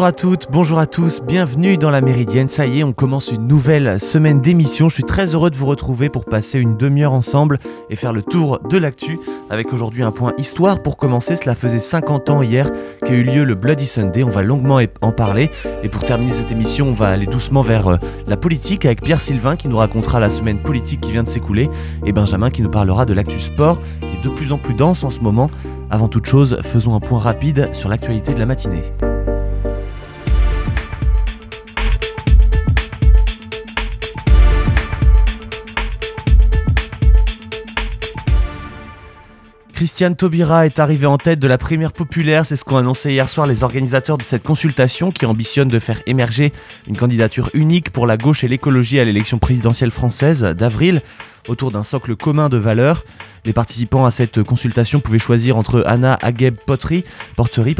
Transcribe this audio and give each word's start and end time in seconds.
Bonjour 0.00 0.08
à 0.08 0.12
toutes, 0.12 0.46
bonjour 0.50 0.78
à 0.78 0.86
tous, 0.86 1.20
bienvenue 1.20 1.76
dans 1.76 1.90
la 1.90 2.00
Méridienne. 2.00 2.48
Ça 2.48 2.66
y 2.66 2.78
est, 2.78 2.84
on 2.84 2.94
commence 2.94 3.30
une 3.32 3.46
nouvelle 3.46 4.00
semaine 4.00 4.40
d'émission. 4.40 4.88
Je 4.88 4.94
suis 4.94 5.02
très 5.02 5.34
heureux 5.34 5.50
de 5.50 5.56
vous 5.56 5.66
retrouver 5.66 6.08
pour 6.08 6.24
passer 6.24 6.58
une 6.58 6.78
demi-heure 6.78 7.12
ensemble 7.12 7.58
et 7.90 7.96
faire 7.96 8.14
le 8.14 8.22
tour 8.22 8.60
de 8.60 8.78
l'actu. 8.78 9.20
Avec 9.50 9.74
aujourd'hui 9.74 10.02
un 10.02 10.10
point 10.10 10.32
histoire 10.38 10.80
pour 10.80 10.96
commencer. 10.96 11.36
Cela 11.36 11.54
faisait 11.54 11.80
50 11.80 12.30
ans 12.30 12.40
hier 12.40 12.70
qu'a 13.04 13.12
eu 13.12 13.24
lieu 13.24 13.44
le 13.44 13.54
Bloody 13.54 13.84
Sunday. 13.84 14.24
On 14.24 14.30
va 14.30 14.40
longuement 14.40 14.80
en 15.02 15.12
parler. 15.12 15.50
Et 15.82 15.90
pour 15.90 16.02
terminer 16.02 16.32
cette 16.32 16.50
émission, 16.50 16.88
on 16.88 16.94
va 16.94 17.10
aller 17.10 17.26
doucement 17.26 17.60
vers 17.60 17.88
euh, 17.88 17.96
la 18.26 18.38
politique 18.38 18.86
avec 18.86 19.02
Pierre 19.02 19.20
Sylvain 19.20 19.56
qui 19.56 19.68
nous 19.68 19.76
racontera 19.76 20.18
la 20.18 20.30
semaine 20.30 20.62
politique 20.62 21.02
qui 21.02 21.12
vient 21.12 21.24
de 21.24 21.28
s'écouler 21.28 21.68
et 22.06 22.12
Benjamin 22.12 22.48
qui 22.48 22.62
nous 22.62 22.70
parlera 22.70 23.04
de 23.04 23.12
l'actu 23.12 23.38
sport 23.38 23.78
qui 24.00 24.16
est 24.16 24.24
de 24.24 24.30
plus 24.30 24.50
en 24.50 24.56
plus 24.56 24.72
dense 24.72 25.04
en 25.04 25.10
ce 25.10 25.20
moment. 25.20 25.50
Avant 25.90 26.08
toute 26.08 26.24
chose, 26.24 26.58
faisons 26.62 26.94
un 26.94 27.00
point 27.00 27.18
rapide 27.18 27.68
sur 27.72 27.90
l'actualité 27.90 28.32
de 28.32 28.38
la 28.38 28.46
matinée. 28.46 28.82
Christiane 39.80 40.14
Taubira 40.14 40.66
est 40.66 40.78
arrivée 40.78 41.06
en 41.06 41.16
tête 41.16 41.38
de 41.38 41.48
la 41.48 41.56
primaire 41.56 41.92
populaire, 41.92 42.44
c'est 42.44 42.56
ce 42.56 42.64
qu'ont 42.64 42.76
annoncé 42.76 43.12
hier 43.12 43.30
soir 43.30 43.46
les 43.46 43.64
organisateurs 43.64 44.18
de 44.18 44.22
cette 44.22 44.42
consultation 44.42 45.10
qui 45.10 45.24
ambitionne 45.24 45.68
de 45.68 45.78
faire 45.78 46.02
émerger 46.04 46.52
une 46.86 46.98
candidature 46.98 47.48
unique 47.54 47.88
pour 47.88 48.06
la 48.06 48.18
gauche 48.18 48.44
et 48.44 48.48
l'écologie 48.48 49.00
à 49.00 49.04
l'élection 49.04 49.38
présidentielle 49.38 49.90
française 49.90 50.42
d'avril 50.42 51.00
autour 51.48 51.70
d'un 51.70 51.84
socle 51.84 52.16
commun 52.16 52.48
de 52.48 52.56
valeurs. 52.56 53.04
Les 53.46 53.52
participants 53.52 54.04
à 54.04 54.10
cette 54.10 54.42
consultation 54.42 55.00
pouvaient 55.00 55.18
choisir 55.18 55.56
entre 55.56 55.82
Anna 55.86 56.18
Pottery, 56.66 57.04
Porterie, 57.36 57.74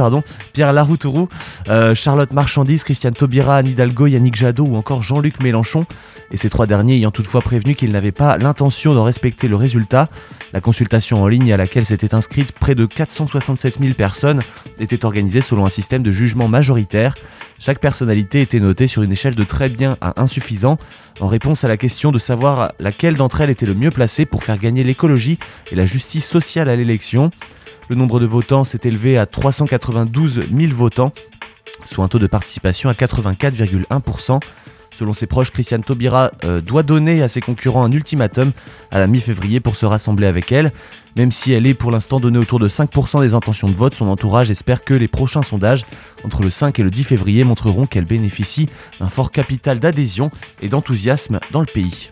Pierre 0.53 0.73
Laroutourou, 0.73 1.29
euh, 1.69 1.95
Charlotte 1.95 2.33
Marchandise, 2.33 2.83
Christiane 2.83 3.13
Taubira, 3.13 3.59
Anne 3.59 3.69
Hidalgo, 3.69 4.07
Yannick 4.07 4.37
Jadot 4.37 4.65
ou 4.65 4.77
encore 4.77 5.03
Jean-Luc 5.03 5.41
Mélenchon. 5.43 5.85
Et 6.31 6.37
ces 6.37 6.49
trois 6.49 6.67
derniers 6.67 6.95
ayant 6.95 7.11
toutefois 7.11 7.43
prévenu 7.43 7.75
qu'ils 7.75 7.93
n'avaient 7.93 8.13
pas 8.13 8.39
l'intention 8.39 8.95
de 8.95 9.01
respecter 9.01 9.49
le 9.49 9.57
résultat. 9.57 10.09
La 10.53 10.61
consultation 10.61 11.23
en 11.23 11.29
ligne 11.29 11.53
à 11.53 11.57
laquelle 11.57 11.85
s'étaient 11.85 12.15
inscrites 12.15 12.53
près 12.53 12.75
de 12.75 12.87
467 12.87 13.81
000 13.81 13.95
personnes 13.95 14.43
était 14.79 15.05
organisée 15.05 15.43
selon 15.43 15.67
un 15.67 15.71
système 15.71 16.03
de 16.03 16.13
jugement 16.13 16.49
majoritaire. 16.49 17.15
Chaque 17.59 17.81
personnalité 17.81 18.41
était 18.41 18.61
notée 18.61 18.87
sur 18.87 19.03
une 19.03 19.13
échelle 19.13 19.35
de 19.35 19.45
très 19.45 19.69
bien 19.69 19.99
à 20.01 20.21
insuffisant, 20.21 20.79
en 21.21 21.27
réponse 21.27 21.65
à 21.65 21.69
la 21.69 21.77
question 21.77 22.13
de 22.13 22.19
savoir 22.19 22.73
laquelle 22.79 23.17
d'entre 23.17 23.43
elles 23.43 23.51
était 23.51 23.67
le 23.67 23.75
mieux 23.75 23.91
placée 23.91 24.25
pour 24.25 24.43
faire 24.43 24.59
gagner 24.59 24.83
l'écologie 24.83 25.39
et 25.71 25.77
la 25.77 25.85
justice 25.85 26.27
sociale 26.27 26.69
à 26.69 26.77
l'élection. 26.77 27.31
Le 27.89 27.97
nombre 27.97 28.21
de 28.21 28.27
votants 28.27 28.65
s'est 28.65 28.81
élevé 28.85 29.19
à 29.19 29.27
392 29.27 30.43
000 30.53 30.73
votants, 30.73 31.13
soit 31.85 32.05
un 32.05 32.09
taux 32.09 32.19
de 32.19 32.27
participation 32.27 32.89
à 32.89 32.93
84,1%. 32.93 34.41
Selon 34.95 35.13
ses 35.13 35.27
proches, 35.27 35.51
Christiane 35.51 35.83
Taubira 35.83 36.31
euh, 36.45 36.61
doit 36.61 36.83
donner 36.83 37.23
à 37.23 37.29
ses 37.29 37.41
concurrents 37.41 37.85
un 37.85 37.93
ultimatum 37.93 38.53
à 38.91 38.99
la 38.99 39.07
mi-février 39.07 39.61
pour 39.61 39.77
se 39.77 39.87
rassembler 39.87 40.27
avec 40.27 40.53
elle. 40.53 40.73
Même 41.17 41.33
si 41.33 41.53
elle 41.53 41.67
est 41.67 41.75
pour 41.75 41.91
l'instant 41.91 42.21
donnée 42.21 42.39
autour 42.39 42.59
de 42.59 42.69
5% 42.69 43.21
des 43.21 43.35
intentions 43.35 43.67
de 43.67 43.75
vote, 43.75 43.95
son 43.95 44.09
entourage 44.09 44.51
espère 44.51 44.85
que 44.85 44.95
les 44.95 45.09
prochains 45.09 45.43
sondages 45.43 45.83
entre 46.25 46.43
le 46.43 46.51
5 46.51 46.79
et 46.79 46.83
le 46.83 46.91
10 46.91 47.05
février 47.05 47.45
montreront 47.45 47.87
qu'elle 47.87 48.05
bénéficie 48.05 48.67
d'un 49.01 49.09
fort 49.09 49.33
capital 49.33 49.81
d'adhésion 49.81 50.31
et 50.63 50.69
d'enthousiasme 50.69 51.41
dans 51.53 51.61
le 51.61 51.67
pays. 51.67 52.11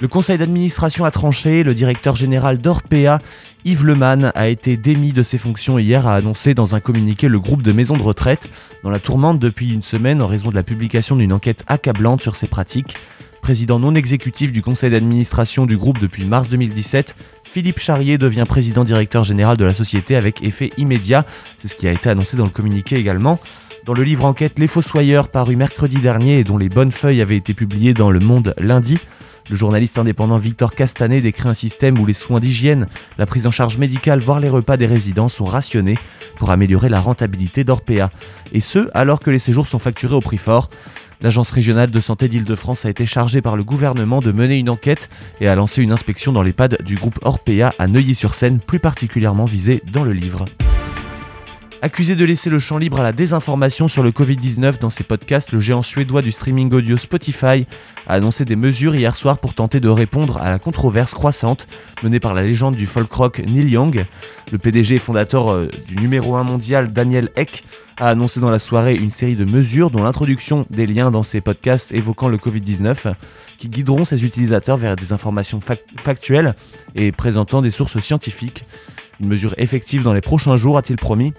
Le 0.00 0.08
conseil 0.08 0.38
d'administration 0.38 1.04
a 1.04 1.10
tranché, 1.10 1.62
le 1.62 1.74
directeur 1.74 2.16
général 2.16 2.58
d'Orpea, 2.58 3.18
Yves 3.64 3.84
Leman, 3.84 4.32
a 4.34 4.48
été 4.48 4.76
démis 4.76 5.12
de 5.12 5.22
ses 5.22 5.38
fonctions 5.38 5.78
hier, 5.78 6.06
a 6.06 6.16
annoncé 6.16 6.54
dans 6.54 6.74
un 6.74 6.80
communiqué 6.80 7.28
le 7.28 7.38
groupe 7.38 7.62
de 7.62 7.72
maisons 7.72 7.96
de 7.96 8.02
retraite, 8.02 8.48
dans 8.82 8.90
la 8.90 8.98
tourmente 8.98 9.38
depuis 9.38 9.72
une 9.72 9.82
semaine 9.82 10.20
en 10.20 10.26
raison 10.26 10.50
de 10.50 10.56
la 10.56 10.64
publication 10.64 11.14
d'une 11.14 11.32
enquête 11.32 11.62
accablante 11.68 12.22
sur 12.22 12.34
ses 12.34 12.48
pratiques. 12.48 12.96
Président 13.42 13.78
non 13.78 13.94
exécutif 13.94 14.52
du 14.52 14.62
conseil 14.62 14.90
d'administration 14.90 15.66
du 15.66 15.76
groupe 15.76 15.98
depuis 15.98 16.26
mars 16.26 16.48
2017, 16.48 17.14
Philippe 17.44 17.80
Charrier 17.80 18.18
devient 18.18 18.44
président 18.48 18.84
directeur 18.84 19.24
général 19.24 19.56
de 19.56 19.64
la 19.64 19.74
société 19.74 20.16
avec 20.16 20.42
effet 20.42 20.70
immédiat. 20.78 21.26
C'est 21.58 21.68
ce 21.68 21.74
qui 21.74 21.86
a 21.86 21.92
été 21.92 22.08
annoncé 22.08 22.36
dans 22.36 22.44
le 22.44 22.50
communiqué 22.50 22.96
également. 22.96 23.40
Dans 23.84 23.94
le 23.94 24.04
livre 24.04 24.24
enquête 24.24 24.60
Les 24.60 24.68
Fossoyeurs, 24.68 25.28
paru 25.28 25.56
mercredi 25.56 25.96
dernier 25.96 26.38
et 26.38 26.44
dont 26.44 26.56
les 26.56 26.68
bonnes 26.68 26.92
feuilles 26.92 27.20
avaient 27.20 27.36
été 27.36 27.52
publiées 27.52 27.94
dans 27.94 28.12
Le 28.12 28.20
Monde 28.20 28.54
lundi, 28.58 28.98
le 29.52 29.58
journaliste 29.58 29.98
indépendant 29.98 30.38
Victor 30.38 30.74
Castanet 30.74 31.20
décrit 31.20 31.46
un 31.46 31.52
système 31.52 31.98
où 31.98 32.06
les 32.06 32.14
soins 32.14 32.40
d'hygiène, 32.40 32.86
la 33.18 33.26
prise 33.26 33.46
en 33.46 33.50
charge 33.50 33.76
médicale, 33.76 34.18
voire 34.18 34.40
les 34.40 34.48
repas 34.48 34.78
des 34.78 34.86
résidents 34.86 35.28
sont 35.28 35.44
rationnés 35.44 35.98
pour 36.36 36.50
améliorer 36.50 36.88
la 36.88 37.00
rentabilité 37.00 37.62
d'Orpea. 37.62 38.08
Et 38.54 38.60
ce, 38.60 38.88
alors 38.94 39.20
que 39.20 39.30
les 39.30 39.38
séjours 39.38 39.68
sont 39.68 39.78
facturés 39.78 40.14
au 40.14 40.20
prix 40.20 40.38
fort. 40.38 40.70
L'Agence 41.20 41.50
régionale 41.50 41.90
de 41.90 42.00
santé 42.00 42.28
d'Île-de-France 42.28 42.86
a 42.86 42.90
été 42.90 43.04
chargée 43.04 43.42
par 43.42 43.58
le 43.58 43.62
gouvernement 43.62 44.20
de 44.20 44.32
mener 44.32 44.58
une 44.58 44.70
enquête 44.70 45.10
et 45.42 45.48
a 45.48 45.54
lancé 45.54 45.82
une 45.82 45.92
inspection 45.92 46.32
dans 46.32 46.42
l'EHPAD 46.42 46.78
du 46.82 46.96
groupe 46.96 47.18
Orpea 47.22 47.74
à 47.78 47.86
Neuilly-sur-Seine, 47.88 48.58
plus 48.58 48.80
particulièrement 48.80 49.44
visé 49.44 49.82
dans 49.92 50.02
le 50.02 50.14
livre. 50.14 50.46
Accusé 51.84 52.14
de 52.14 52.24
laisser 52.24 52.48
le 52.48 52.60
champ 52.60 52.78
libre 52.78 53.00
à 53.00 53.02
la 53.02 53.10
désinformation 53.10 53.88
sur 53.88 54.04
le 54.04 54.12
Covid-19 54.12 54.78
dans 54.78 54.88
ses 54.88 55.02
podcasts, 55.02 55.50
le 55.50 55.58
géant 55.58 55.82
suédois 55.82 56.22
du 56.22 56.30
streaming 56.30 56.72
audio 56.72 56.96
Spotify 56.96 57.66
a 58.06 58.14
annoncé 58.14 58.44
des 58.44 58.54
mesures 58.54 58.94
hier 58.94 59.16
soir 59.16 59.38
pour 59.38 59.52
tenter 59.52 59.80
de 59.80 59.88
répondre 59.88 60.36
à 60.36 60.52
la 60.52 60.60
controverse 60.60 61.12
croissante 61.12 61.66
menée 62.04 62.20
par 62.20 62.34
la 62.34 62.44
légende 62.44 62.76
du 62.76 62.86
folk 62.86 63.10
rock 63.10 63.40
Neil 63.40 63.68
Young. 63.68 64.04
Le 64.52 64.58
PDG 64.58 64.94
et 64.94 64.98
fondateur 65.00 65.50
euh, 65.50 65.68
du 65.88 65.96
numéro 65.96 66.36
1 66.36 66.44
mondial 66.44 66.92
Daniel 66.92 67.30
Eck 67.34 67.64
a 67.96 68.10
annoncé 68.10 68.38
dans 68.38 68.52
la 68.52 68.60
soirée 68.60 68.94
une 68.94 69.10
série 69.10 69.34
de 69.34 69.44
mesures 69.44 69.90
dont 69.90 70.04
l'introduction 70.04 70.66
des 70.70 70.86
liens 70.86 71.10
dans 71.10 71.24
ses 71.24 71.40
podcasts 71.40 71.90
évoquant 71.90 72.28
le 72.28 72.36
Covid-19 72.36 73.14
qui 73.58 73.68
guideront 73.68 74.04
ses 74.04 74.24
utilisateurs 74.24 74.76
vers 74.76 74.94
des 74.94 75.12
informations 75.12 75.58
factuelles 75.96 76.54
et 76.94 77.10
présentant 77.10 77.60
des 77.60 77.72
sources 77.72 77.98
scientifiques. 77.98 78.66
Une 79.18 79.26
mesure 79.26 79.54
effective 79.58 80.04
dans 80.04 80.14
les 80.14 80.20
prochains 80.20 80.56
jours, 80.56 80.78
a-t-il 80.78 80.96
promis? 80.96 81.32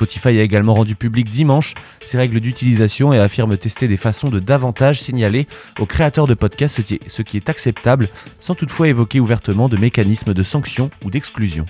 Spotify 0.00 0.38
a 0.38 0.42
également 0.42 0.72
rendu 0.72 0.94
public 0.94 1.28
dimanche 1.28 1.74
ses 2.00 2.16
règles 2.16 2.40
d'utilisation 2.40 3.12
et 3.12 3.18
affirme 3.18 3.58
tester 3.58 3.86
des 3.86 3.98
façons 3.98 4.30
de 4.30 4.40
davantage 4.40 4.98
signaler 4.98 5.46
aux 5.78 5.84
créateurs 5.84 6.26
de 6.26 6.32
podcasts 6.32 6.80
ce 7.06 7.22
qui 7.22 7.36
est 7.36 7.50
acceptable, 7.50 8.08
sans 8.38 8.54
toutefois 8.54 8.88
évoquer 8.88 9.20
ouvertement 9.20 9.68
de 9.68 9.76
mécanismes 9.76 10.32
de 10.32 10.42
sanction 10.42 10.90
ou 11.04 11.10
d'exclusion. 11.10 11.66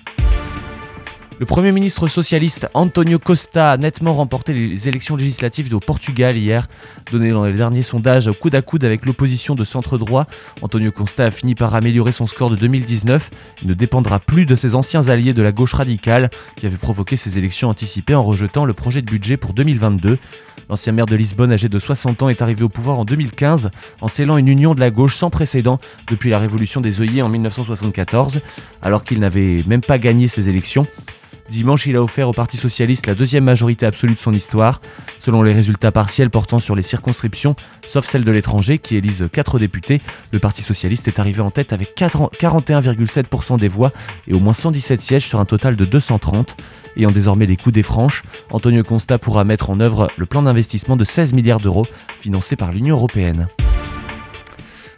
Le 1.40 1.46
Premier 1.46 1.72
ministre 1.72 2.06
socialiste 2.06 2.68
Antonio 2.74 3.18
Costa 3.18 3.72
a 3.72 3.78
nettement 3.78 4.12
remporté 4.12 4.52
les 4.52 4.88
élections 4.88 5.16
législatives 5.16 5.74
au 5.74 5.80
Portugal 5.80 6.36
hier. 6.36 6.68
Donné 7.10 7.30
dans 7.30 7.46
les 7.46 7.54
derniers 7.54 7.82
sondages 7.82 8.26
au 8.28 8.34
coude 8.34 8.54
à 8.54 8.60
coude 8.60 8.84
avec 8.84 9.06
l'opposition 9.06 9.54
de 9.54 9.64
centre 9.64 9.96
droit, 9.96 10.26
Antonio 10.60 10.92
Costa 10.92 11.24
a 11.24 11.30
fini 11.30 11.54
par 11.54 11.74
améliorer 11.74 12.12
son 12.12 12.26
score 12.26 12.50
de 12.50 12.56
2019. 12.56 13.30
Il 13.62 13.68
ne 13.68 13.72
dépendra 13.72 14.18
plus 14.18 14.44
de 14.44 14.54
ses 14.54 14.74
anciens 14.74 15.08
alliés 15.08 15.32
de 15.32 15.40
la 15.40 15.50
gauche 15.50 15.72
radicale 15.72 16.28
qui 16.56 16.66
avaient 16.66 16.76
provoqué 16.76 17.16
ces 17.16 17.38
élections 17.38 17.70
anticipées 17.70 18.14
en 18.14 18.22
rejetant 18.22 18.66
le 18.66 18.74
projet 18.74 19.00
de 19.00 19.06
budget 19.06 19.38
pour 19.38 19.54
2022. 19.54 20.18
L'ancien 20.68 20.92
maire 20.92 21.06
de 21.06 21.16
Lisbonne, 21.16 21.52
âgé 21.52 21.70
de 21.70 21.78
60 21.78 22.22
ans, 22.22 22.28
est 22.28 22.42
arrivé 22.42 22.64
au 22.64 22.68
pouvoir 22.68 22.98
en 22.98 23.06
2015 23.06 23.70
en 24.02 24.08
scellant 24.08 24.36
une 24.36 24.48
union 24.48 24.74
de 24.74 24.80
la 24.80 24.90
gauche 24.90 25.16
sans 25.16 25.30
précédent 25.30 25.80
depuis 26.06 26.28
la 26.28 26.38
révolution 26.38 26.82
des 26.82 27.00
œillets 27.00 27.22
en 27.22 27.30
1974, 27.30 28.42
alors 28.82 29.04
qu'il 29.04 29.20
n'avait 29.20 29.64
même 29.66 29.80
pas 29.80 29.98
gagné 29.98 30.28
ces 30.28 30.50
élections. 30.50 30.86
Dimanche, 31.50 31.86
il 31.86 31.96
a 31.96 32.02
offert 32.02 32.28
au 32.28 32.32
Parti 32.32 32.56
Socialiste 32.56 33.06
la 33.06 33.16
deuxième 33.16 33.42
majorité 33.42 33.84
absolue 33.84 34.14
de 34.14 34.20
son 34.20 34.32
histoire, 34.32 34.80
selon 35.18 35.42
les 35.42 35.52
résultats 35.52 35.90
partiels 35.90 36.30
portant 36.30 36.60
sur 36.60 36.76
les 36.76 36.82
circonscriptions, 36.82 37.56
sauf 37.84 38.06
celle 38.06 38.22
de 38.22 38.30
l'étranger 38.30 38.78
qui 38.78 38.96
élise 38.96 39.28
4 39.32 39.58
députés. 39.58 40.00
Le 40.32 40.38
Parti 40.38 40.62
Socialiste 40.62 41.08
est 41.08 41.18
arrivé 41.18 41.40
en 41.40 41.50
tête 41.50 41.72
avec 41.72 41.96
41,7% 41.96 43.58
des 43.58 43.66
voix 43.66 43.90
et 44.28 44.32
au 44.32 44.38
moins 44.38 44.52
117 44.52 45.00
sièges 45.00 45.26
sur 45.26 45.40
un 45.40 45.44
total 45.44 45.74
de 45.74 45.84
230. 45.84 46.56
Ayant 46.96 47.10
désormais 47.10 47.46
les 47.46 47.56
coups 47.56 47.74
des 47.74 47.82
franches, 47.82 48.22
Antonio 48.50 48.84
Consta 48.84 49.18
pourra 49.18 49.42
mettre 49.42 49.70
en 49.70 49.80
œuvre 49.80 50.08
le 50.16 50.26
plan 50.26 50.42
d'investissement 50.42 50.96
de 50.96 51.04
16 51.04 51.34
milliards 51.34 51.60
d'euros 51.60 51.86
financé 52.20 52.54
par 52.54 52.70
l'Union 52.70 52.94
européenne. 52.94 53.48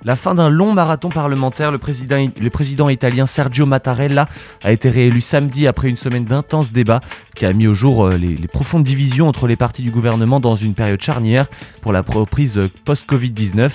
La 0.05 0.17
fin 0.17 0.35
d'un 0.35 0.51
long 0.51 0.73
marathon 0.73 1.11
parlementaire, 1.11 1.71
le 1.71 1.79
président, 1.79 2.89
italien 2.89 3.27
Sergio 3.27 3.67
Mattarella 3.67 4.29
a 4.65 4.73
été 4.73 4.91
réélu 4.91 5.21
samedi 5.21 5.69
après 5.69 5.89
une 5.89 5.97
semaine 5.97 6.25
d'intenses 6.25 6.73
débats 6.73 7.01
qui 7.37 7.47
a 7.47 7.53
mis 7.53 7.69
au 7.69 7.75
jour 7.75 8.07
euh, 8.07 8.17
les, 8.17 8.49
profondes 8.49 8.83
divisions 8.83 9.29
entre 9.29 9.47
les 9.47 9.55
partis 9.55 9.83
du 9.83 9.93
gouvernement 9.93 10.41
dans 10.41 10.57
une 10.57 10.75
période 10.75 11.01
charnière 11.01 11.47
pour 11.83 11.93
la 11.93 12.01
reprise 12.01 12.59
euh, 12.59 12.69
post-Covid-19. 12.85 13.71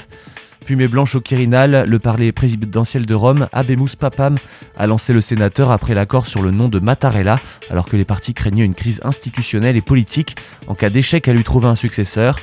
Fumée 0.65 0.89
blanche 0.89 1.15
au 1.15 1.21
Quirinal, 1.21 1.85
le 1.88 2.00
parler 2.00 2.33
présidentiel 2.33 3.06
de 3.06 3.13
Rome, 3.13 3.47
Abemus 3.53 3.95
Papam, 3.97 4.38
a 4.77 4.85
lancé 4.85 5.13
le 5.13 5.21
sénateur 5.21 5.71
après 5.71 5.94
l'accord 5.94 6.27
sur 6.27 6.41
le 6.41 6.51
nom 6.51 6.68
de 6.68 6.79
Mattarella, 6.79 7.39
alors 7.69 7.85
que 7.85 7.95
les 7.95 8.03
partis 8.03 8.33
craignaient 8.33 8.65
une 8.65 8.75
crise 8.75 9.00
institutionnelle 9.06 9.77
et 9.77 9.81
politique 9.81 10.35
en 10.68 10.75
cas 10.75 10.89
d'échec 10.89 11.25
à 11.29 11.31
lui 11.31 11.45
trouver 11.45 11.68
un 11.68 11.75
successeur. 11.75 12.38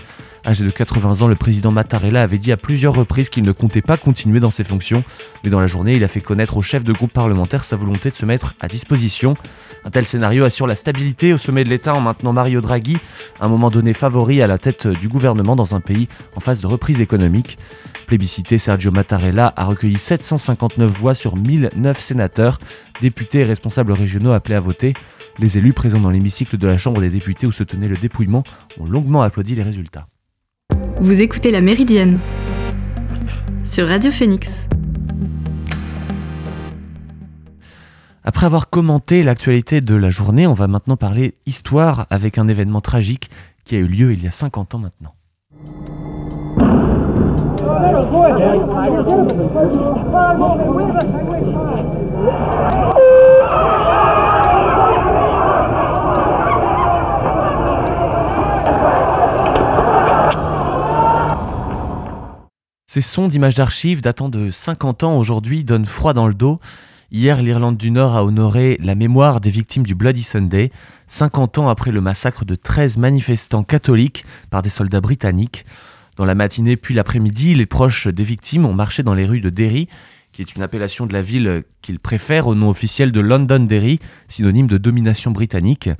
Âgé 0.46 0.62
de 0.62 0.70
80 0.70 1.22
ans, 1.22 1.26
le 1.26 1.36
président 1.36 1.70
Mattarella 1.70 2.22
avait 2.22 2.36
dit 2.36 2.52
à 2.52 2.58
plusieurs 2.58 2.94
reprises 2.94 3.30
qu'il 3.30 3.44
ne 3.44 3.52
comptait 3.52 3.80
pas 3.80 3.96
continuer 3.96 4.40
dans 4.40 4.50
ses 4.50 4.62
fonctions, 4.62 5.02
mais 5.42 5.48
dans 5.48 5.58
la 5.58 5.66
journée, 5.66 5.94
il 5.94 6.04
a 6.04 6.08
fait 6.08 6.20
connaître 6.20 6.58
au 6.58 6.62
chef 6.62 6.84
de 6.84 6.92
groupe 6.92 7.14
parlementaire 7.14 7.64
sa 7.64 7.76
volonté 7.76 8.10
de 8.10 8.14
se 8.14 8.26
mettre 8.26 8.54
à 8.60 8.68
disposition. 8.68 9.34
Un 9.86 9.90
tel 9.90 10.04
scénario 10.04 10.44
assure 10.44 10.66
la 10.66 10.74
stabilité 10.74 11.32
au 11.32 11.38
sommet 11.38 11.64
de 11.64 11.70
l'État 11.70 11.94
en 11.94 12.02
maintenant 12.02 12.34
Mario 12.34 12.60
Draghi, 12.60 12.98
un 13.40 13.48
moment 13.48 13.70
donné 13.70 13.94
favori 13.94 14.42
à 14.42 14.46
la 14.46 14.58
tête 14.58 14.86
du 14.86 15.08
gouvernement 15.08 15.56
dans 15.56 15.74
un 15.74 15.80
pays 15.80 16.08
en 16.36 16.40
phase 16.40 16.60
de 16.60 16.66
reprise 16.66 17.00
économique. 17.00 17.56
Plébiscité, 18.06 18.58
Sergio 18.58 18.90
Mattarella 18.90 19.54
a 19.56 19.64
recueilli 19.64 19.96
759 19.96 20.90
voix 20.90 21.14
sur 21.14 21.36
1009 21.36 21.98
sénateurs, 21.98 22.60
députés 23.00 23.38
et 23.38 23.44
responsables 23.44 23.92
régionaux 23.92 24.32
appelés 24.32 24.56
à 24.56 24.60
voter. 24.60 24.92
Les 25.38 25.56
élus 25.56 25.72
présents 25.72 26.00
dans 26.00 26.10
l'hémicycle 26.10 26.58
de 26.58 26.66
la 26.66 26.76
Chambre 26.76 27.00
des 27.00 27.08
députés 27.08 27.46
où 27.46 27.52
se 27.52 27.64
tenait 27.64 27.88
le 27.88 27.96
dépouillement 27.96 28.44
ont 28.78 28.84
longuement 28.84 29.22
applaudi 29.22 29.54
les 29.54 29.62
résultats. 29.62 30.06
Vous 31.00 31.22
écoutez 31.22 31.50
La 31.50 31.60
Méridienne 31.60 32.18
sur 33.64 33.88
Radio 33.88 34.10
Phoenix. 34.12 34.68
Après 38.22 38.46
avoir 38.46 38.70
commenté 38.70 39.22
l'actualité 39.22 39.80
de 39.80 39.94
la 39.96 40.10
journée, 40.10 40.46
on 40.46 40.52
va 40.52 40.68
maintenant 40.68 40.96
parler 40.96 41.34
histoire 41.46 42.06
avec 42.10 42.38
un 42.38 42.48
événement 42.48 42.80
tragique 42.80 43.28
qui 43.64 43.74
a 43.74 43.78
eu 43.78 43.86
lieu 43.86 44.12
il 44.12 44.22
y 44.22 44.28
a 44.28 44.30
50 44.30 44.76
ans 44.76 44.78
maintenant. 44.78 45.14
Ces 62.94 63.00
sons 63.00 63.26
d'images 63.26 63.56
d'archives 63.56 64.02
datant 64.02 64.28
de 64.28 64.52
50 64.52 65.02
ans 65.02 65.18
aujourd'hui 65.18 65.64
donnent 65.64 65.84
froid 65.84 66.12
dans 66.12 66.28
le 66.28 66.34
dos. 66.34 66.60
Hier, 67.10 67.42
l'Irlande 67.42 67.76
du 67.76 67.90
Nord 67.90 68.14
a 68.14 68.24
honoré 68.24 68.78
la 68.80 68.94
mémoire 68.94 69.40
des 69.40 69.50
victimes 69.50 69.82
du 69.82 69.96
Bloody 69.96 70.22
Sunday, 70.22 70.70
50 71.08 71.58
ans 71.58 71.68
après 71.68 71.90
le 71.90 72.00
massacre 72.00 72.44
de 72.44 72.54
13 72.54 72.98
manifestants 72.98 73.64
catholiques 73.64 74.24
par 74.48 74.62
des 74.62 74.70
soldats 74.70 75.00
britanniques. 75.00 75.66
Dans 76.14 76.24
la 76.24 76.36
matinée 76.36 76.76
puis 76.76 76.94
l'après-midi, 76.94 77.56
les 77.56 77.66
proches 77.66 78.06
des 78.06 78.22
victimes 78.22 78.64
ont 78.64 78.74
marché 78.74 79.02
dans 79.02 79.14
les 79.14 79.26
rues 79.26 79.40
de 79.40 79.50
Derry, 79.50 79.88
qui 80.30 80.42
est 80.42 80.54
une 80.54 80.62
appellation 80.62 81.06
de 81.06 81.14
la 81.14 81.22
ville 81.22 81.64
qu'ils 81.82 81.98
préfèrent 81.98 82.46
au 82.46 82.54
nom 82.54 82.68
officiel 82.68 83.10
de 83.10 83.18
Londonderry, 83.18 83.98
synonyme 84.28 84.68
de 84.68 84.78
domination 84.78 85.32
britannique, 85.32 85.90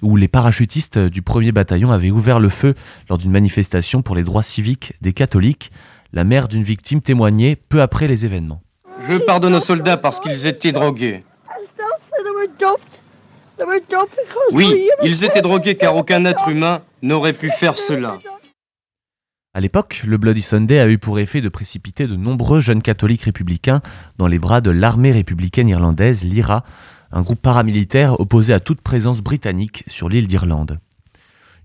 où 0.00 0.14
les 0.14 0.28
parachutistes 0.28 0.96
du 0.96 1.22
premier 1.22 1.50
bataillon 1.50 1.90
avaient 1.90 2.12
ouvert 2.12 2.38
le 2.38 2.50
feu 2.50 2.74
lors 3.08 3.18
d'une 3.18 3.32
manifestation 3.32 4.00
pour 4.02 4.14
les 4.14 4.22
droits 4.22 4.44
civiques 4.44 4.92
des 5.00 5.12
catholiques. 5.12 5.72
La 6.16 6.24
mère 6.24 6.48
d'une 6.48 6.62
victime 6.62 7.02
témoignait 7.02 7.56
peu 7.56 7.82
après 7.82 8.08
les 8.08 8.24
événements. 8.24 8.62
Je 9.06 9.18
pardonne 9.18 9.54
aux 9.54 9.60
soldats 9.60 9.98
parce 9.98 10.18
qu'ils 10.18 10.46
étaient 10.46 10.72
drogués. 10.72 11.22
Oui, 14.52 14.88
ils 15.02 15.24
étaient 15.24 15.42
drogués 15.42 15.74
car 15.74 15.94
aucun 15.94 16.24
être 16.24 16.48
humain 16.48 16.80
n'aurait 17.02 17.34
pu 17.34 17.50
faire 17.50 17.76
cela. 17.76 18.16
À 19.52 19.60
l'époque, 19.60 20.04
le 20.06 20.16
Bloody 20.16 20.40
Sunday 20.40 20.78
a 20.78 20.88
eu 20.88 20.96
pour 20.96 21.18
effet 21.18 21.42
de 21.42 21.50
précipiter 21.50 22.06
de 22.06 22.16
nombreux 22.16 22.60
jeunes 22.60 22.80
catholiques 22.80 23.24
républicains 23.24 23.82
dans 24.16 24.26
les 24.26 24.38
bras 24.38 24.62
de 24.62 24.70
l'armée 24.70 25.12
républicaine 25.12 25.68
irlandaise, 25.68 26.24
l'IRA, 26.24 26.64
un 27.12 27.20
groupe 27.20 27.42
paramilitaire 27.42 28.18
opposé 28.20 28.54
à 28.54 28.60
toute 28.60 28.80
présence 28.80 29.20
britannique 29.20 29.84
sur 29.86 30.08
l'île 30.08 30.26
d'Irlande. 30.26 30.78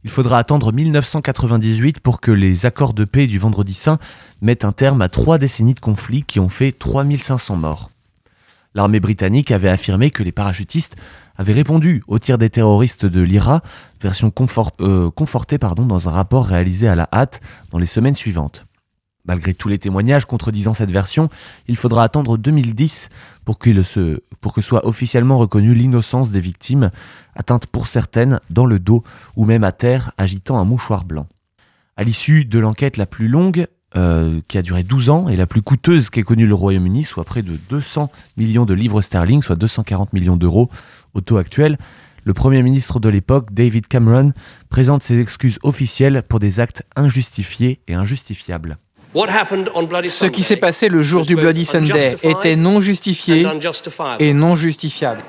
Il 0.04 0.10
faudra 0.10 0.40
attendre 0.40 0.74
1998 0.74 2.00
pour 2.00 2.22
que 2.22 2.32
les 2.32 2.66
accords 2.66 2.94
de 2.94 3.06
paix 3.06 3.28
du 3.28 3.38
Vendredi 3.38 3.76
Saint 3.76 4.00
mettent 4.42 4.66
un 4.66 4.72
terme 4.72 5.02
à 5.02 5.10
trois 5.10 5.38
décennies 5.38 5.76
de 5.76 5.80
conflits 5.80 6.24
qui 6.24 6.40
ont 6.40 6.50
fait 6.50 6.72
3500 6.72 7.58
morts. 7.58 7.92
L'armée 8.74 9.00
britannique 9.00 9.52
avait 9.52 9.70
affirmé 9.70 10.10
que 10.10 10.24
les 10.24 10.32
parachutistes 10.32 10.96
avaient 11.38 11.54
répondu 11.54 12.04
au 12.08 12.20
tir 12.20 12.38
des 12.38 12.50
terroristes 12.50 13.06
de 13.06 13.22
l'IRA, 13.22 13.62
version 14.02 14.34
euh, 14.80 15.12
confortée 15.12 15.58
dans 15.58 16.10
un 16.10 16.12
rapport 16.12 16.46
réalisé 16.46 16.88
à 16.88 16.96
la 16.96 17.08
hâte 17.14 17.42
dans 17.70 17.80
les 17.80 17.86
semaines 17.86 18.16
suivantes. 18.16 18.66
Malgré 19.26 19.54
tous 19.54 19.70
les 19.70 19.78
témoignages 19.78 20.26
contredisant 20.26 20.74
cette 20.74 20.92
version, 20.92 21.30
il 21.68 21.78
faudra 21.78 22.04
attendre 22.04 22.38
2010 22.38 23.10
pour, 23.46 23.60
que 23.60 24.62
soit 24.62 24.86
officiellement 24.86 25.38
reconnue 25.38 25.76
l'innocence 25.76 26.32
des 26.32 26.40
victimes, 26.40 26.92
atteintes 27.36 27.68
pour 27.68 27.88
certaines 27.88 28.40
dans 28.50 28.66
le 28.66 28.80
dos 28.80 29.04
ou 29.36 29.46
même 29.46 29.64
à 29.64 29.72
terre 29.72 30.12
agitant 30.18 30.58
un 30.60 30.66
mouchoir 30.66 31.06
blanc. 31.06 31.28
À 31.98 32.04
l'issue 32.04 32.46
de 32.46 32.58
l'enquête 32.58 32.98
la 32.98 33.06
plus 33.06 33.28
longue, 33.28 33.68
euh, 33.96 34.40
qui 34.48 34.58
a 34.58 34.62
duré 34.62 34.84
12 34.84 35.10
ans, 35.10 35.28
et 35.28 35.36
la 35.36 35.46
plus 35.46 35.62
coûteuse 35.62 36.10
qu'ait 36.10 36.24
connue 36.24 36.48
le 36.48 36.56
Royaume-Uni, 36.56 37.04
soit 37.04 37.26
près 37.26 37.42
de 37.42 37.58
200 37.70 38.10
millions 38.38 38.66
de 38.66 38.74
livres 38.74 39.02
sterling, 39.02 39.44
soit 39.44 39.58
240 39.58 40.14
millions 40.14 40.38
d'euros 40.38 40.70
au 41.14 41.22
taux 41.22 41.38
actuel, 41.38 41.78
le 42.24 42.34
Premier 42.34 42.62
ministre 42.62 43.00
de 43.00 43.10
l'époque, 43.10 43.52
David 43.52 43.88
Cameron, 43.88 44.32
présente 44.70 45.04
ses 45.04 45.20
excuses 45.20 45.60
officielles 45.64 46.24
pour 46.30 46.40
des 46.40 46.60
actes 46.60 46.84
injustifiés 46.96 47.82
et 47.88 47.96
injustifiables. 47.96 48.78
Ce 49.14 50.26
qui 50.26 50.44
s'est 50.44 50.58
passé 50.58 50.88
le 50.88 51.02
jour 51.02 51.26
du 51.26 51.36
Bloody 51.36 51.66
Sunday 51.66 52.16
était 52.24 52.56
non 52.56 52.80
justifié 52.80 53.46
et 54.20 54.34
non 54.34 54.56
justifiable. 54.56 55.22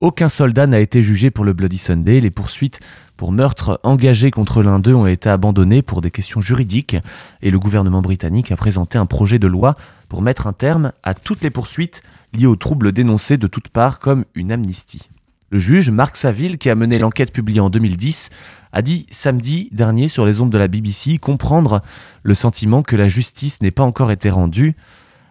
Aucun 0.00 0.30
soldat 0.30 0.66
n'a 0.66 0.80
été 0.80 1.02
jugé 1.02 1.30
pour 1.30 1.44
le 1.44 1.52
Bloody 1.52 1.76
Sunday. 1.76 2.20
Les 2.20 2.30
poursuites 2.30 2.80
pour 3.18 3.32
meurtre 3.32 3.78
engagées 3.82 4.30
contre 4.30 4.62
l'un 4.62 4.78
d'eux 4.78 4.94
ont 4.94 5.06
été 5.06 5.28
abandonnées 5.28 5.82
pour 5.82 6.00
des 6.00 6.10
questions 6.10 6.40
juridiques 6.40 6.96
et 7.42 7.50
le 7.50 7.58
gouvernement 7.58 8.00
britannique 8.00 8.50
a 8.50 8.56
présenté 8.56 8.96
un 8.96 9.04
projet 9.04 9.38
de 9.38 9.46
loi 9.46 9.76
pour 10.08 10.22
mettre 10.22 10.46
un 10.46 10.54
terme 10.54 10.92
à 11.02 11.12
toutes 11.12 11.42
les 11.42 11.50
poursuites 11.50 12.02
liées 12.32 12.46
aux 12.46 12.56
troubles 12.56 12.92
dénoncés 12.92 13.36
de 13.36 13.46
toutes 13.46 13.68
parts 13.68 13.98
comme 13.98 14.24
une 14.34 14.52
amnistie. 14.52 15.10
Le 15.50 15.58
juge 15.58 15.90
Marc 15.90 16.16
Saville, 16.16 16.58
qui 16.58 16.70
a 16.70 16.74
mené 16.74 16.98
l'enquête 16.98 17.32
publiée 17.32 17.60
en 17.60 17.70
2010, 17.70 18.30
a 18.72 18.82
dit 18.82 19.06
samedi 19.10 19.68
dernier 19.72 20.08
sur 20.08 20.26
les 20.26 20.40
ondes 20.40 20.50
de 20.50 20.58
la 20.58 20.68
BBC 20.68 21.18
comprendre 21.18 21.80
le 22.22 22.34
sentiment 22.34 22.82
que 22.82 22.96
la 22.96 23.08
justice 23.08 23.60
n'ait 23.62 23.70
pas 23.70 23.82
encore 23.82 24.10
été 24.10 24.30
rendue. 24.30 24.76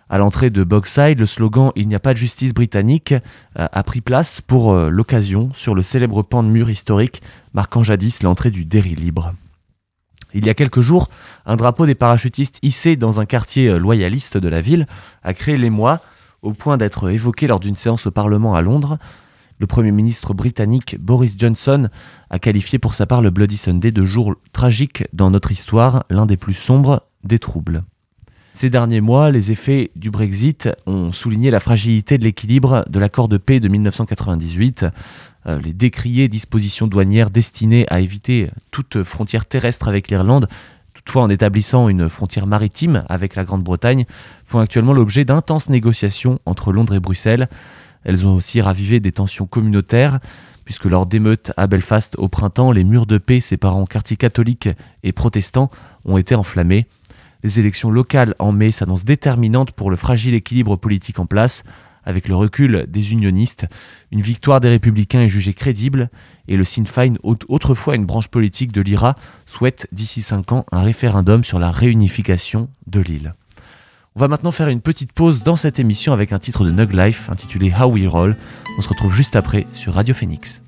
À 0.09 0.17
l'entrée 0.17 0.49
de 0.49 0.63
Bogside, 0.63 1.19
le 1.19 1.27
slogan 1.27 1.71
Il 1.75 1.87
n'y 1.87 1.95
a 1.95 1.99
pas 1.99 2.13
de 2.13 2.17
justice 2.17 2.53
britannique 2.53 3.13
euh, 3.59 3.67
a 3.71 3.83
pris 3.83 4.01
place 4.01 4.41
pour 4.41 4.71
euh, 4.73 4.89
l'occasion 4.89 5.49
sur 5.53 5.75
le 5.75 5.83
célèbre 5.83 6.23
pan 6.23 6.41
de 6.41 6.49
mur 6.49 6.69
historique 6.69 7.21
marquant 7.53 7.83
jadis 7.83 8.23
l'entrée 8.23 8.49
du 8.49 8.65
Derry 8.65 8.95
libre. 8.95 9.33
Il 10.33 10.45
y 10.45 10.49
a 10.49 10.53
quelques 10.53 10.81
jours, 10.81 11.09
un 11.45 11.55
drapeau 11.55 11.85
des 11.85 11.95
parachutistes 11.95 12.59
hissé 12.63 12.95
dans 12.95 13.19
un 13.19 13.25
quartier 13.25 13.67
euh, 13.67 13.77
loyaliste 13.77 14.37
de 14.37 14.47
la 14.47 14.61
ville 14.61 14.87
a 15.23 15.35
créé 15.35 15.57
l'émoi 15.57 16.01
au 16.41 16.53
point 16.53 16.77
d'être 16.77 17.09
évoqué 17.09 17.45
lors 17.45 17.59
d'une 17.59 17.75
séance 17.75 18.07
au 18.07 18.11
Parlement 18.11 18.55
à 18.55 18.61
Londres. 18.61 18.97
Le 19.59 19.67
Premier 19.67 19.91
ministre 19.91 20.33
britannique 20.33 20.95
Boris 21.01 21.35
Johnson 21.37 21.89
a 22.29 22.39
qualifié 22.39 22.79
pour 22.79 22.93
sa 22.93 23.05
part 23.05 23.21
le 23.21 23.29
Bloody 23.29 23.57
Sunday 23.57 23.91
de 23.91 24.05
jour 24.05 24.35
tragique 24.53 25.03
dans 25.11 25.29
notre 25.31 25.51
histoire, 25.51 26.05
l'un 26.09 26.25
des 26.25 26.37
plus 26.37 26.53
sombres 26.53 27.03
des 27.25 27.39
troubles. 27.39 27.83
Ces 28.53 28.69
derniers 28.69 29.01
mois, 29.01 29.31
les 29.31 29.51
effets 29.51 29.91
du 29.97 30.11
Brexit 30.11 30.69
ont 30.85 31.11
souligné 31.11 31.51
la 31.51 31.59
fragilité 31.59 32.17
de 32.17 32.23
l'équilibre 32.23 32.85
de 32.89 32.99
l'accord 32.99 33.27
de 33.27 33.35
paix 33.35 33.59
de 33.59 33.67
1998. 33.67 34.85
Euh, 35.45 35.59
les 35.59 35.73
décriées 35.73 36.29
dispositions 36.29 36.87
douanières 36.87 37.29
destinées 37.29 37.85
à 37.89 37.99
éviter 37.99 38.49
toute 38.71 39.03
frontière 39.03 39.45
terrestre 39.45 39.89
avec 39.89 40.07
l'Irlande, 40.07 40.47
toutefois 40.93 41.23
en 41.23 41.29
établissant 41.29 41.89
une 41.89 42.07
frontière 42.07 42.47
maritime 42.47 43.03
avec 43.09 43.35
la 43.35 43.43
Grande-Bretagne, 43.43 44.05
font 44.45 44.59
actuellement 44.59 44.93
l'objet 44.93 45.25
d'intenses 45.25 45.67
négociations 45.67 46.39
entre 46.45 46.71
Londres 46.71 46.95
et 46.95 47.01
Bruxelles. 47.01 47.49
Elles 48.03 48.25
ont 48.25 48.35
aussi 48.35 48.61
ravivé 48.61 48.99
des 48.99 49.11
tensions 49.11 49.45
communautaires, 49.45 50.19
puisque 50.65 50.85
lors 50.85 51.05
d'émeutes 51.05 51.51
à 51.57 51.67
Belfast 51.67 52.15
au 52.17 52.27
printemps, 52.27 52.71
les 52.71 52.83
murs 52.83 53.05
de 53.05 53.17
paix 53.17 53.39
séparant 53.39 53.85
quartiers 53.85 54.17
catholiques 54.17 54.69
et 55.03 55.11
protestants 55.11 55.71
ont 56.05 56.17
été 56.17 56.35
enflammés. 56.35 56.87
Les 57.43 57.59
élections 57.59 57.89
locales 57.89 58.35
en 58.37 58.51
mai 58.51 58.71
s'annoncent 58.71 59.05
déterminantes 59.05 59.71
pour 59.71 59.89
le 59.89 59.95
fragile 59.95 60.33
équilibre 60.33 60.75
politique 60.75 61.19
en 61.19 61.25
place. 61.25 61.63
Avec 62.05 62.27
le 62.27 62.35
recul 62.35 62.85
des 62.87 63.11
unionistes, 63.11 63.65
une 64.11 64.21
victoire 64.21 64.61
des 64.61 64.69
républicains 64.69 65.21
est 65.21 65.29
jugée 65.29 65.53
crédible 65.53 66.09
et 66.47 66.57
le 66.57 66.65
Sinn 66.65 66.87
Féin, 66.87 67.15
autrefois 67.23 67.95
une 67.95 68.05
branche 68.05 68.29
politique 68.29 68.71
de 68.71 68.81
l'IRA, 68.81 69.15
souhaite 69.45 69.87
d'ici 69.91 70.21
5 70.21 70.51
ans 70.51 70.65
un 70.71 70.81
référendum 70.81 71.43
sur 71.43 71.59
la 71.59 71.71
réunification 71.71 72.69
de 72.87 72.99
l'île. 72.99 73.33
On 74.19 74.23
va 74.23 74.27
maintenant 74.27 74.51
faire 74.51 74.67
une 74.67 74.81
petite 74.81 75.13
pause 75.13 75.43
dans 75.43 75.55
cette 75.55 75.79
émission 75.79 76.11
avec 76.11 76.33
un 76.33 76.39
titre 76.39 76.65
de 76.65 76.71
Nug 76.71 76.91
Life 76.91 77.29
intitulé 77.29 77.71
How 77.71 77.85
We 77.85 78.05
Roll. 78.05 78.35
On 78.77 78.81
se 78.81 78.89
retrouve 78.89 79.15
juste 79.15 79.37
après 79.37 79.65
sur 79.71 79.93
Radio 79.93 80.13
Phoenix. 80.13 80.61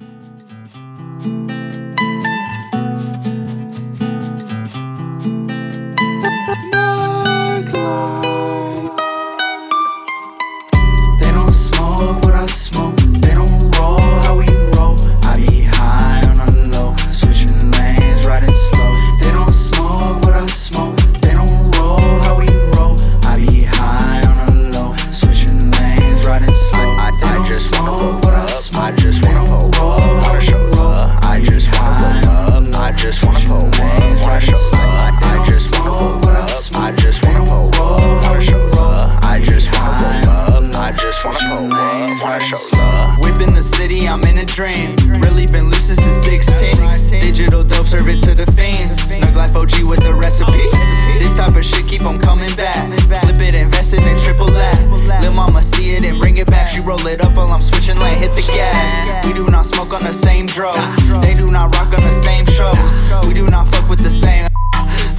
Mama 55.42 55.60
see 55.60 55.96
it 55.96 56.04
and 56.04 56.20
bring 56.20 56.38
it 56.38 56.48
back. 56.48 56.70
She 56.70 56.82
roll 56.82 57.06
it 57.08 57.20
up 57.26 57.36
while 57.36 57.50
I'm 57.50 57.60
switching 57.60 57.98
lane, 57.98 58.18
hit 58.20 58.36
the 58.36 58.44
gas. 58.44 59.26
We 59.26 59.34
do 59.34 59.46
not 59.50 59.66
smoke 59.66 59.92
on 59.92 60.04
the 60.04 60.14
same 60.14 60.46
drug. 60.46 60.80
They 61.24 61.34
do 61.34 61.48
not 61.48 61.76
rock 61.76 61.92
on 61.98 62.04
the 62.04 62.18
same 62.28 62.46
shows. 62.46 62.94
We 63.28 63.34
do 63.34 63.48
not 63.48 63.68
fuck 63.68 63.90
with 63.90 64.00
the 64.00 64.12
same. 64.12 64.51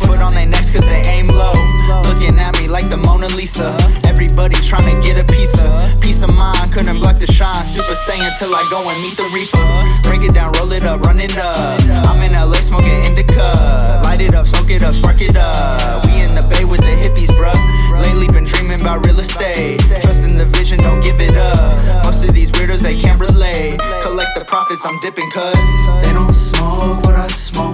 Foot 0.04 0.20
on 0.20 0.34
their 0.34 0.46
necks 0.46 0.70
cause 0.70 0.84
they 0.84 1.02
aim 1.06 1.28
low. 1.28 1.52
Looking 2.08 2.38
at 2.38 2.58
me 2.58 2.68
like 2.68 2.88
the 2.88 2.96
Mona 2.96 3.28
Lisa. 3.28 3.76
Everybody 4.04 4.56
trying 4.56 4.88
to 4.94 4.96
get 5.06 5.18
a 5.18 5.24
piece 5.24 5.56
of 5.58 6.00
peace 6.00 6.22
of 6.22 6.34
mind. 6.34 6.72
Couldn't 6.72 6.98
block 6.98 7.18
the 7.18 7.26
shine. 7.26 7.64
Super 7.64 7.94
Saiyan 7.94 8.38
till 8.38 8.54
I 8.54 8.66
go 8.70 8.88
and 8.88 9.00
meet 9.02 9.16
the 9.16 9.28
Reaper. 9.30 9.62
Break 10.02 10.22
it 10.22 10.34
down, 10.34 10.52
roll 10.58 10.72
it 10.72 10.84
up, 10.84 11.00
run 11.02 11.20
it 11.20 11.36
up. 11.36 11.80
I'm 12.06 12.22
in 12.22 12.32
LA 12.32 12.60
smoking 12.60 13.04
indica. 13.04 14.00
Light 14.04 14.20
it 14.20 14.34
up, 14.34 14.46
smoke 14.46 14.70
it 14.70 14.82
up, 14.82 14.94
spark 14.94 15.20
it 15.20 15.36
up. 15.36 16.06
We 16.06 16.20
in 16.20 16.34
the 16.34 16.46
bay 16.48 16.64
with 16.64 16.80
the 16.80 16.94
hippies, 17.02 17.30
bruh. 17.30 17.56
Lately 18.02 18.28
been 18.28 18.44
dreaming 18.44 18.80
about 18.80 19.04
real 19.06 19.20
estate. 19.20 19.80
Trust 20.02 20.22
in 20.22 20.36
the 20.38 20.46
vision, 20.46 20.78
don't 20.78 21.02
give 21.02 21.20
it 21.20 21.36
up. 21.36 22.04
Most 22.04 22.24
of 22.24 22.34
these 22.34 22.50
weirdos 22.52 22.80
they 22.80 22.96
can't 22.96 23.20
relate. 23.20 23.78
Collect 24.02 24.34
the 24.36 24.44
profits, 24.44 24.84
I'm 24.84 24.98
dipping 25.00 25.30
cuz 25.30 25.56
they 26.02 26.12
don't 26.12 26.34
smoke 26.34 27.04
what 27.04 27.14
I 27.14 27.28
smoke. 27.28 27.71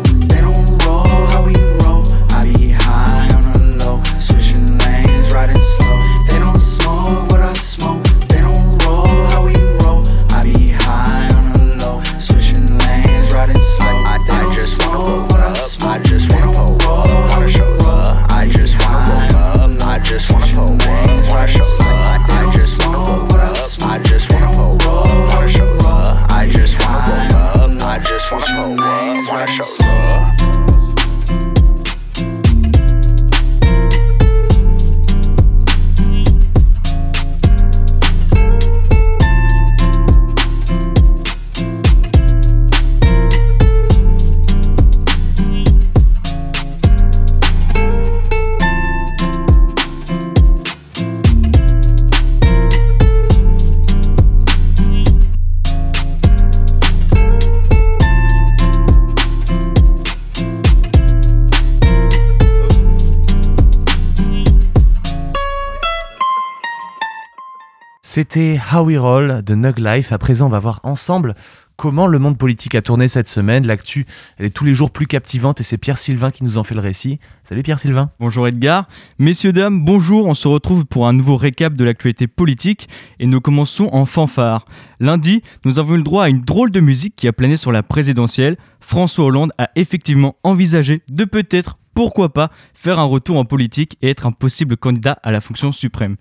C'était 68.10 68.58
How 68.72 68.84
We 68.84 68.96
Roll 68.96 69.42
de 69.44 69.54
Nug 69.54 69.78
Life. 69.78 70.12
À 70.12 70.18
présent, 70.18 70.46
on 70.46 70.48
va 70.48 70.60
voir 70.60 70.80
ensemble 70.82 71.34
comment 71.76 72.06
le 72.06 72.18
monde 72.18 72.38
politique 72.38 72.74
a 72.74 72.80
tourné 72.80 73.06
cette 73.06 73.28
semaine. 73.28 73.66
L'actu, 73.66 74.06
elle 74.38 74.46
est 74.46 74.50
tous 74.50 74.64
les 74.64 74.72
jours 74.72 74.90
plus 74.90 75.06
captivante 75.06 75.60
et 75.60 75.62
c'est 75.62 75.76
Pierre 75.76 75.98
Sylvain 75.98 76.30
qui 76.30 76.42
nous 76.42 76.56
en 76.56 76.64
fait 76.64 76.74
le 76.74 76.80
récit. 76.80 77.20
Salut 77.44 77.62
Pierre 77.62 77.78
Sylvain. 77.78 78.10
Bonjour 78.18 78.48
Edgar. 78.48 78.88
Messieurs, 79.18 79.52
dames, 79.52 79.84
bonjour. 79.84 80.26
On 80.26 80.32
se 80.32 80.48
retrouve 80.48 80.86
pour 80.86 81.06
un 81.06 81.12
nouveau 81.12 81.36
récap 81.36 81.74
de 81.74 81.84
l'actualité 81.84 82.26
politique 82.28 82.88
et 83.18 83.26
nous 83.26 83.42
commençons 83.42 83.90
en 83.92 84.06
fanfare. 84.06 84.64
Lundi, 85.00 85.42
nous 85.66 85.78
avons 85.78 85.92
eu 85.92 85.98
le 85.98 86.02
droit 86.02 86.24
à 86.24 86.28
une 86.30 86.40
drôle 86.40 86.70
de 86.70 86.80
musique 86.80 87.14
qui 87.14 87.28
a 87.28 87.34
plané 87.34 87.58
sur 87.58 87.72
la 87.72 87.82
présidentielle. 87.82 88.56
François 88.80 89.26
Hollande 89.26 89.52
a 89.58 89.68
effectivement 89.76 90.36
envisagé 90.44 91.02
de 91.10 91.26
peut-être, 91.26 91.76
pourquoi 91.92 92.32
pas, 92.32 92.50
faire 92.72 93.00
un 93.00 93.04
retour 93.04 93.36
en 93.36 93.44
politique 93.44 93.98
et 94.00 94.08
être 94.08 94.24
un 94.24 94.32
possible 94.32 94.78
candidat 94.78 95.18
à 95.22 95.30
la 95.30 95.42
fonction 95.42 95.72
suprême. 95.72 96.16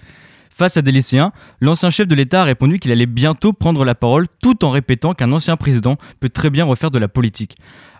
Face 0.57 0.75
à 0.75 0.81
des 0.81 0.91
lycéens, 0.91 1.33
l'ancien 1.61 1.91
chef 1.91 2.07
de 2.07 2.15
l'État 2.15 2.41
a 2.41 2.43
répondu 2.43 2.79
qu'il 2.79 2.91
allait 2.91 3.05
bientôt 3.05 3.53
prendre 3.53 3.85
la 3.85 3.93
parole 3.93 4.25
tout 4.41 4.65
en 4.65 4.71
répétant 4.71 5.13
qu'un 5.13 5.31
ancien 5.31 5.55
président 5.55 5.97
peut 6.19 6.29
très 6.29 6.49
bien 6.49 6.65
refaire 6.65 6.89
de 6.89 6.97
la 6.97 7.07
politique. 7.07 7.57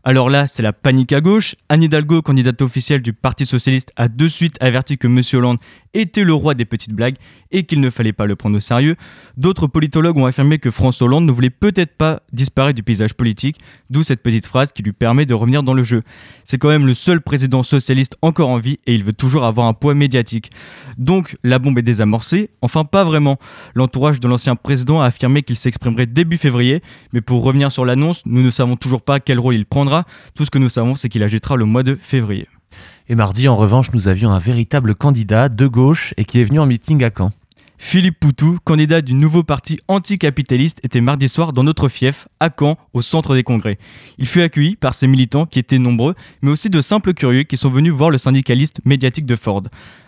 Alors 0.08 0.30
là, 0.30 0.48
c'est 0.48 0.64
la 0.64 0.72
panique 0.72 1.12
à 1.12 1.20
gauche. 1.20 1.56
Anne 1.68 1.84
Hidalgo, 1.84 2.22
candidate 2.22 2.62
officielle 2.62 3.02
du 3.02 3.12
Parti 3.12 3.46
Socialiste, 3.46 3.92
a 3.98 4.08
de 4.08 4.30
suite 4.30 4.56
averti 4.62 4.98
que 4.98 5.08
M. 5.08 5.20
Hollande 5.34 5.58
était 5.94 6.24
le 6.24 6.34
roi 6.34 6.54
des 6.54 6.64
petites 6.64 6.94
blagues 6.94 7.18
et 7.52 7.64
qu'il 7.64 7.82
ne 7.82 7.90
fallait 7.90 8.14
pas 8.14 8.26
le 8.26 8.38
prendre 8.38 8.56
au 8.56 8.60
sérieux. 8.62 8.96
D'autres 9.36 9.68
politologues 9.68 10.18
ont 10.18 10.26
affirmé 10.26 10.60
que 10.60 10.72
François 10.72 11.08
Hollande 11.08 11.26
ne 11.26 11.32
voulait 11.32 11.50
peut-être 11.50 11.98
pas 11.98 12.22
disparaître 12.32 12.76
du 12.76 12.84
paysage 12.84 13.16
politique, 13.16 13.58
d'où 13.90 14.02
cette 14.04 14.22
petite 14.22 14.46
phrase 14.46 14.72
qui 14.72 14.82
lui 14.82 14.94
permet 14.94 15.26
de 15.26 15.34
revenir 15.34 15.62
dans 15.64 15.74
le 15.74 15.84
jeu. 15.84 16.04
C'est 16.46 16.58
quand 16.58 16.70
même 16.70 16.86
le 16.86 16.94
seul 16.94 17.20
président 17.20 17.64
socialiste 17.64 18.16
encore 18.22 18.50
en 18.50 18.60
vie 18.60 18.80
et 18.86 18.94
il 18.96 19.04
veut 19.04 19.14
toujours 19.14 19.44
avoir 19.44 19.68
un 19.68 19.74
poids 19.74 19.94
médiatique. 19.94 20.52
Donc 20.98 21.36
la 21.44 21.60
bombe 21.60 21.80
est 21.80 21.84
désamorcée, 21.84 22.50
enfin 22.62 22.86
pas 22.86 23.04
vraiment. 23.04 23.38
L'entourage 23.76 24.20
de 24.20 24.28
l'ancien 24.28 24.56
président 24.56 25.02
a 25.02 25.08
affirmé 25.08 25.44
qu'il 25.44 25.58
s'exprimerait 25.58 26.06
début 26.06 26.38
février, 26.38 26.82
mais 27.12 27.22
pour 27.22 27.44
revenir 27.44 27.72
sur 27.72 27.86
l'annonce, 27.86 28.22
nous 28.26 28.42
ne 28.42 28.52
savons 28.52 28.78
toujours 28.78 29.02
pas 29.02 29.20
quel 29.20 29.40
rôle 29.40 29.56
il 29.56 29.66
prendra. 29.66 29.97
Tout 30.36 30.46
ce 30.46 30.52
que 30.52 30.60
nous 30.60 30.70
savons, 30.70 30.96
c'est 30.96 31.10
qu'il 31.10 31.24
agitera 31.24 31.56
le 31.56 31.66
mois 31.66 31.84
de 31.84 31.96
février. 31.96 32.48
Et 33.10 33.16
mardi, 33.16 33.48
en 33.48 33.56
revanche, 33.56 33.92
nous 33.94 34.08
avions 34.08 34.32
un 34.32 34.40
véritable 34.40 34.96
candidat 34.96 35.50
de 35.50 35.68
gauche 35.68 36.14
et 36.18 36.26
qui 36.26 36.42
est 36.42 36.44
venu 36.44 36.60
en 36.60 36.66
meeting 36.66 37.04
à 37.04 37.10
Caen. 37.16 37.32
Philippe 37.80 38.20
Poutou, 38.20 38.58
candidat 38.64 39.02
du 39.02 39.14
nouveau 39.14 39.44
parti 39.44 39.80
anticapitaliste, 39.88 40.80
était 40.84 41.00
mardi 41.00 41.30
soir 41.30 41.54
dans 41.54 41.64
notre 41.64 41.90
fief, 41.90 42.28
à 42.40 42.50
Caen, 42.50 42.76
au 42.94 43.04
centre 43.04 43.36
des 43.36 43.44
congrès. 43.44 43.78
Il 44.18 44.26
fut 44.26 44.42
accueilli 44.42 44.76
par 44.76 44.96
ses 44.96 45.08
militants 45.08 45.46
qui 45.46 45.60
étaient 45.60 45.78
nombreux, 45.78 46.16
mais 46.42 46.50
aussi 46.50 46.72
de 46.72 46.82
simples 46.82 47.14
curieux 47.14 47.44
qui 47.44 47.56
sont 47.56 47.70
venus 47.70 47.94
voir 47.94 48.10
le 48.10 48.18
syndicaliste 48.18 48.82
médiatique 48.84 49.28
de 49.28 49.36
Ford. 49.36 49.64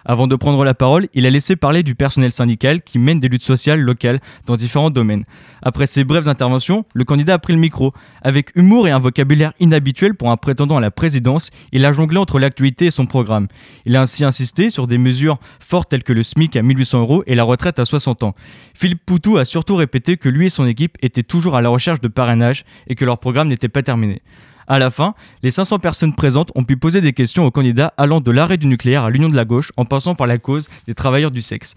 Avant 0.09 0.25
de 0.25 0.35
prendre 0.35 0.65
la 0.65 0.73
parole, 0.73 1.07
il 1.13 1.27
a 1.27 1.29
laissé 1.29 1.55
parler 1.55 1.83
du 1.83 1.93
personnel 1.93 2.31
syndical 2.31 2.81
qui 2.81 2.97
mène 2.97 3.19
des 3.19 3.27
luttes 3.27 3.43
sociales 3.43 3.79
locales 3.79 4.19
dans 4.47 4.55
différents 4.55 4.89
domaines. 4.89 5.23
Après 5.61 5.85
ces 5.85 6.03
brèves 6.03 6.27
interventions, 6.27 6.83
le 6.95 7.03
candidat 7.03 7.35
a 7.35 7.37
pris 7.37 7.53
le 7.53 7.59
micro. 7.59 7.93
Avec 8.23 8.49
humour 8.55 8.87
et 8.87 8.91
un 8.91 8.97
vocabulaire 8.97 9.53
inhabituel 9.59 10.15
pour 10.15 10.31
un 10.31 10.35
prétendant 10.35 10.77
à 10.77 10.81
la 10.81 10.89
présidence, 10.89 11.51
il 11.71 11.85
a 11.85 11.91
jonglé 11.91 12.17
entre 12.17 12.39
l'actualité 12.39 12.87
et 12.87 12.91
son 12.91 13.05
programme. 13.05 13.45
Il 13.85 13.95
a 13.95 14.01
ainsi 14.01 14.23
insisté 14.23 14.71
sur 14.71 14.87
des 14.87 14.97
mesures 14.97 15.37
fortes 15.59 15.89
telles 15.89 16.01
que 16.01 16.13
le 16.13 16.23
SMIC 16.23 16.55
à 16.55 16.63
1800 16.63 17.01
euros 17.01 17.23
et 17.27 17.35
la 17.35 17.43
retraite 17.43 17.77
à 17.77 17.85
60 17.85 18.23
ans. 18.23 18.33
Philippe 18.73 19.05
Poutou 19.05 19.37
a 19.37 19.45
surtout 19.45 19.75
répété 19.75 20.17
que 20.17 20.27
lui 20.27 20.47
et 20.47 20.49
son 20.49 20.65
équipe 20.65 20.97
étaient 21.03 21.21
toujours 21.21 21.55
à 21.55 21.61
la 21.61 21.69
recherche 21.69 22.01
de 22.01 22.07
parrainage 22.07 22.65
et 22.87 22.95
que 22.95 23.05
leur 23.05 23.19
programme 23.19 23.49
n'était 23.49 23.69
pas 23.69 23.83
terminé. 23.83 24.23
À 24.71 24.77
la 24.77 24.91
fin, 24.91 25.15
les 25.41 25.49
500 25.49 25.79
personnes 25.79 26.13
présentes 26.13 26.51
ont 26.53 26.63
pu 26.63 26.77
poser 26.77 27.01
des 27.01 27.11
questions 27.11 27.43
aux 27.43 27.49
candidats 27.49 27.91
allant 27.97 28.21
de 28.21 28.29
l'arrêt 28.29 28.57
du 28.57 28.67
nucléaire 28.67 29.03
à 29.03 29.09
l'union 29.09 29.27
de 29.27 29.35
la 29.35 29.43
gauche 29.43 29.69
en 29.77 29.85
passant 29.85 30.13
par 30.13 30.27
la 30.27 30.37
cause 30.37 30.69
des 30.85 30.93
travailleurs 30.93 31.31
du 31.31 31.41
sexe. 31.41 31.73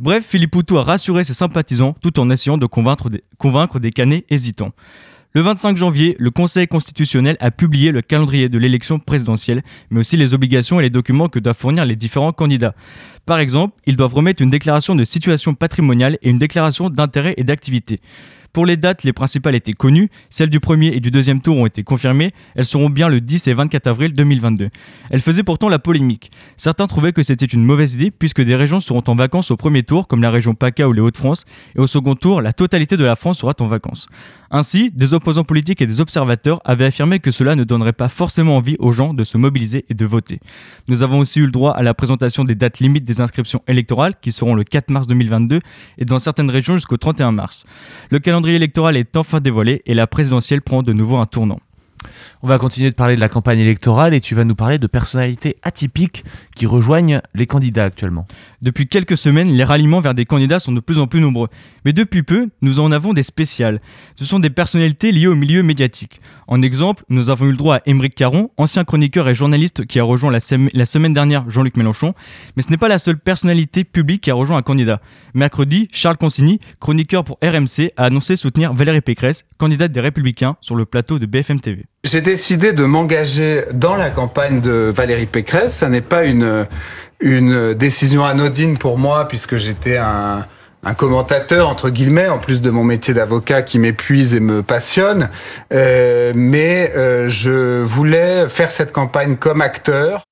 Bref, 0.00 0.26
Philippe 0.28 0.50
Poutou 0.50 0.76
a 0.76 0.82
rassuré 0.82 1.22
ses 1.22 1.34
sympathisants 1.34 1.94
tout 2.02 2.18
en 2.18 2.28
essayant 2.30 2.58
de 2.58 2.66
convaincre 2.66 3.10
des, 3.10 3.22
convaincre 3.38 3.78
des 3.78 3.92
canets 3.92 4.24
hésitants. 4.28 4.72
Le 5.34 5.40
25 5.40 5.76
janvier, 5.76 6.16
le 6.18 6.32
Conseil 6.32 6.66
constitutionnel 6.66 7.36
a 7.38 7.52
publié 7.52 7.92
le 7.92 8.02
calendrier 8.02 8.48
de 8.48 8.58
l'élection 8.58 8.98
présidentielle, 8.98 9.62
mais 9.90 10.00
aussi 10.00 10.16
les 10.16 10.34
obligations 10.34 10.80
et 10.80 10.82
les 10.82 10.90
documents 10.90 11.28
que 11.28 11.38
doivent 11.38 11.56
fournir 11.56 11.84
les 11.84 11.96
différents 11.96 12.32
candidats. 12.32 12.74
Par 13.24 13.38
exemple, 13.38 13.78
ils 13.86 13.96
doivent 13.96 14.14
remettre 14.14 14.42
une 14.42 14.50
déclaration 14.50 14.96
de 14.96 15.04
situation 15.04 15.54
patrimoniale 15.54 16.18
et 16.22 16.28
une 16.28 16.38
déclaration 16.38 16.90
d'intérêt 16.90 17.34
et 17.36 17.44
d'activité. 17.44 18.00
Pour 18.52 18.66
les 18.66 18.76
dates, 18.76 19.02
les 19.02 19.14
principales 19.14 19.54
étaient 19.54 19.72
connues, 19.72 20.10
celles 20.28 20.50
du 20.50 20.60
premier 20.60 20.88
et 20.88 21.00
du 21.00 21.10
deuxième 21.10 21.40
tour 21.40 21.56
ont 21.56 21.64
été 21.64 21.84
confirmées, 21.84 22.32
elles 22.54 22.66
seront 22.66 22.90
bien 22.90 23.08
le 23.08 23.22
10 23.22 23.48
et 23.48 23.54
24 23.54 23.86
avril 23.86 24.12
2022. 24.12 24.68
Elles 25.08 25.20
faisaient 25.22 25.42
pourtant 25.42 25.70
la 25.70 25.78
polémique. 25.78 26.30
Certains 26.58 26.86
trouvaient 26.86 27.14
que 27.14 27.22
c'était 27.22 27.46
une 27.46 27.64
mauvaise 27.64 27.94
idée 27.94 28.10
puisque 28.10 28.42
des 28.42 28.54
régions 28.54 28.80
seront 28.80 29.02
en 29.06 29.14
vacances 29.14 29.50
au 29.50 29.56
premier 29.56 29.84
tour, 29.84 30.06
comme 30.06 30.20
la 30.20 30.30
région 30.30 30.52
PACA 30.52 30.86
ou 30.86 30.92
les 30.92 31.00
Hauts-de-France, 31.00 31.46
et 31.76 31.80
au 31.80 31.86
second 31.86 32.14
tour, 32.14 32.42
la 32.42 32.52
totalité 32.52 32.98
de 32.98 33.04
la 33.04 33.16
France 33.16 33.38
sera 33.38 33.54
en 33.58 33.66
vacances. 33.66 34.06
Ainsi, 34.54 34.90
des 34.90 35.14
opposants 35.14 35.44
politiques 35.44 35.80
et 35.80 35.86
des 35.86 36.02
observateurs 36.02 36.60
avaient 36.66 36.84
affirmé 36.84 37.20
que 37.20 37.30
cela 37.30 37.56
ne 37.56 37.64
donnerait 37.64 37.94
pas 37.94 38.10
forcément 38.10 38.58
envie 38.58 38.76
aux 38.80 38.92
gens 38.92 39.14
de 39.14 39.24
se 39.24 39.38
mobiliser 39.38 39.86
et 39.88 39.94
de 39.94 40.04
voter. 40.04 40.40
Nous 40.88 41.02
avons 41.02 41.20
aussi 41.20 41.40
eu 41.40 41.46
le 41.46 41.50
droit 41.50 41.70
à 41.70 41.82
la 41.82 41.94
présentation 41.94 42.44
des 42.44 42.54
dates 42.54 42.78
limites 42.80 43.04
des 43.04 43.22
inscriptions 43.22 43.62
électorales 43.66 44.12
qui 44.20 44.30
seront 44.30 44.54
le 44.54 44.62
4 44.62 44.90
mars 44.90 45.06
2022 45.06 45.60
et 45.96 46.04
dans 46.04 46.18
certaines 46.18 46.50
régions 46.50 46.74
jusqu'au 46.74 46.98
31 46.98 47.32
mars. 47.32 47.64
Le 48.10 48.18
calendrier 48.18 48.41
électoral 48.50 48.96
est 48.96 49.16
enfin 49.16 49.40
dévoilé 49.40 49.82
et 49.86 49.94
la 49.94 50.06
présidentielle 50.06 50.62
prend 50.62 50.82
de 50.82 50.92
nouveau 50.92 51.16
un 51.16 51.26
tournant. 51.26 51.60
On 52.42 52.48
va 52.48 52.58
continuer 52.58 52.90
de 52.90 52.94
parler 52.94 53.16
de 53.16 53.20
la 53.20 53.28
campagne 53.28 53.58
électorale 53.58 54.14
et 54.14 54.20
tu 54.20 54.34
vas 54.34 54.44
nous 54.44 54.54
parler 54.54 54.78
de 54.78 54.86
personnalités 54.86 55.56
atypiques 55.62 56.24
qui 56.54 56.66
rejoignent 56.66 57.20
les 57.34 57.46
candidats 57.46 57.84
actuellement. 57.84 58.26
Depuis 58.62 58.86
quelques 58.86 59.16
semaines, 59.16 59.52
les 59.52 59.64
ralliements 59.64 60.00
vers 60.00 60.14
des 60.14 60.24
candidats 60.24 60.60
sont 60.60 60.72
de 60.72 60.80
plus 60.80 60.98
en 60.98 61.06
plus 61.06 61.20
nombreux. 61.20 61.48
Mais 61.84 61.92
depuis 61.92 62.22
peu, 62.22 62.48
nous 62.60 62.80
en 62.80 62.92
avons 62.92 63.12
des 63.12 63.22
spéciales. 63.22 63.80
Ce 64.16 64.24
sont 64.24 64.38
des 64.38 64.50
personnalités 64.50 65.12
liées 65.12 65.26
au 65.26 65.34
milieu 65.34 65.62
médiatique. 65.62 66.20
En 66.46 66.62
exemple, 66.62 67.04
nous 67.08 67.30
avons 67.30 67.46
eu 67.46 67.50
le 67.50 67.56
droit 67.56 67.76
à 67.76 67.82
Émeric 67.86 68.14
Caron, 68.14 68.50
ancien 68.56 68.84
chroniqueur 68.84 69.28
et 69.28 69.34
journaliste 69.34 69.86
qui 69.86 69.98
a 69.98 70.04
rejoint 70.04 70.30
la, 70.30 70.40
semaine 70.40 71.14
dernière 71.14 71.48
Jean-Luc 71.48 71.76
Mélenchon. 71.76 72.14
Mais 72.56 72.62
ce 72.62 72.70
n'est 72.70 72.76
pas 72.76 72.88
la 72.88 72.98
seule 72.98 73.18
personnalité 73.18 73.84
publique 73.84 74.22
qui 74.22 74.30
a 74.30 74.34
rejoint 74.34 74.58
un 74.58 74.62
candidat. 74.62 75.00
Mercredi, 75.34 75.88
Charles 75.92 76.18
Consigny, 76.18 76.60
chroniqueur 76.80 77.24
pour 77.24 77.38
RMC, 77.42 77.92
a 77.96 78.04
annoncé 78.04 78.36
soutenir 78.36 78.74
Valérie 78.74 79.00
Pécresse, 79.00 79.44
candidate 79.58 79.92
des 79.92 80.00
Républicains, 80.00 80.56
sur 80.60 80.76
le 80.76 80.84
plateau 80.84 81.18
de 81.18 81.26
BFM 81.26 81.60
TV. 81.60 81.86
J'ai 82.04 82.20
décidé 82.20 82.72
de 82.72 82.84
m'engager 82.84 83.64
dans 83.72 83.94
la 83.94 84.10
campagne 84.10 84.60
de 84.60 84.92
Valérie 84.94 85.26
Pécresse. 85.26 85.74
Ça 85.74 85.88
n'est 85.88 86.00
pas 86.00 86.24
une, 86.24 86.66
une 87.20 87.74
décision 87.74 88.24
anodine 88.24 88.76
pour 88.76 88.98
moi 88.98 89.28
puisque 89.28 89.56
j'étais 89.56 89.98
un, 89.98 90.44
un 90.82 90.94
commentateur 90.94 91.68
entre 91.68 91.90
guillemets 91.90 92.28
en 92.28 92.38
plus 92.38 92.60
de 92.60 92.70
mon 92.70 92.82
métier 92.82 93.14
d'avocat 93.14 93.62
qui 93.62 93.78
m'épuise 93.78 94.34
et 94.34 94.40
me 94.40 94.62
passionne 94.62 95.30
euh, 95.72 96.32
mais 96.34 96.92
euh, 96.96 97.28
je 97.28 97.82
voulais 97.82 98.48
faire 98.48 98.72
cette 98.72 98.92
campagne 98.92 99.36
comme 99.36 99.60
acteur 99.60 100.24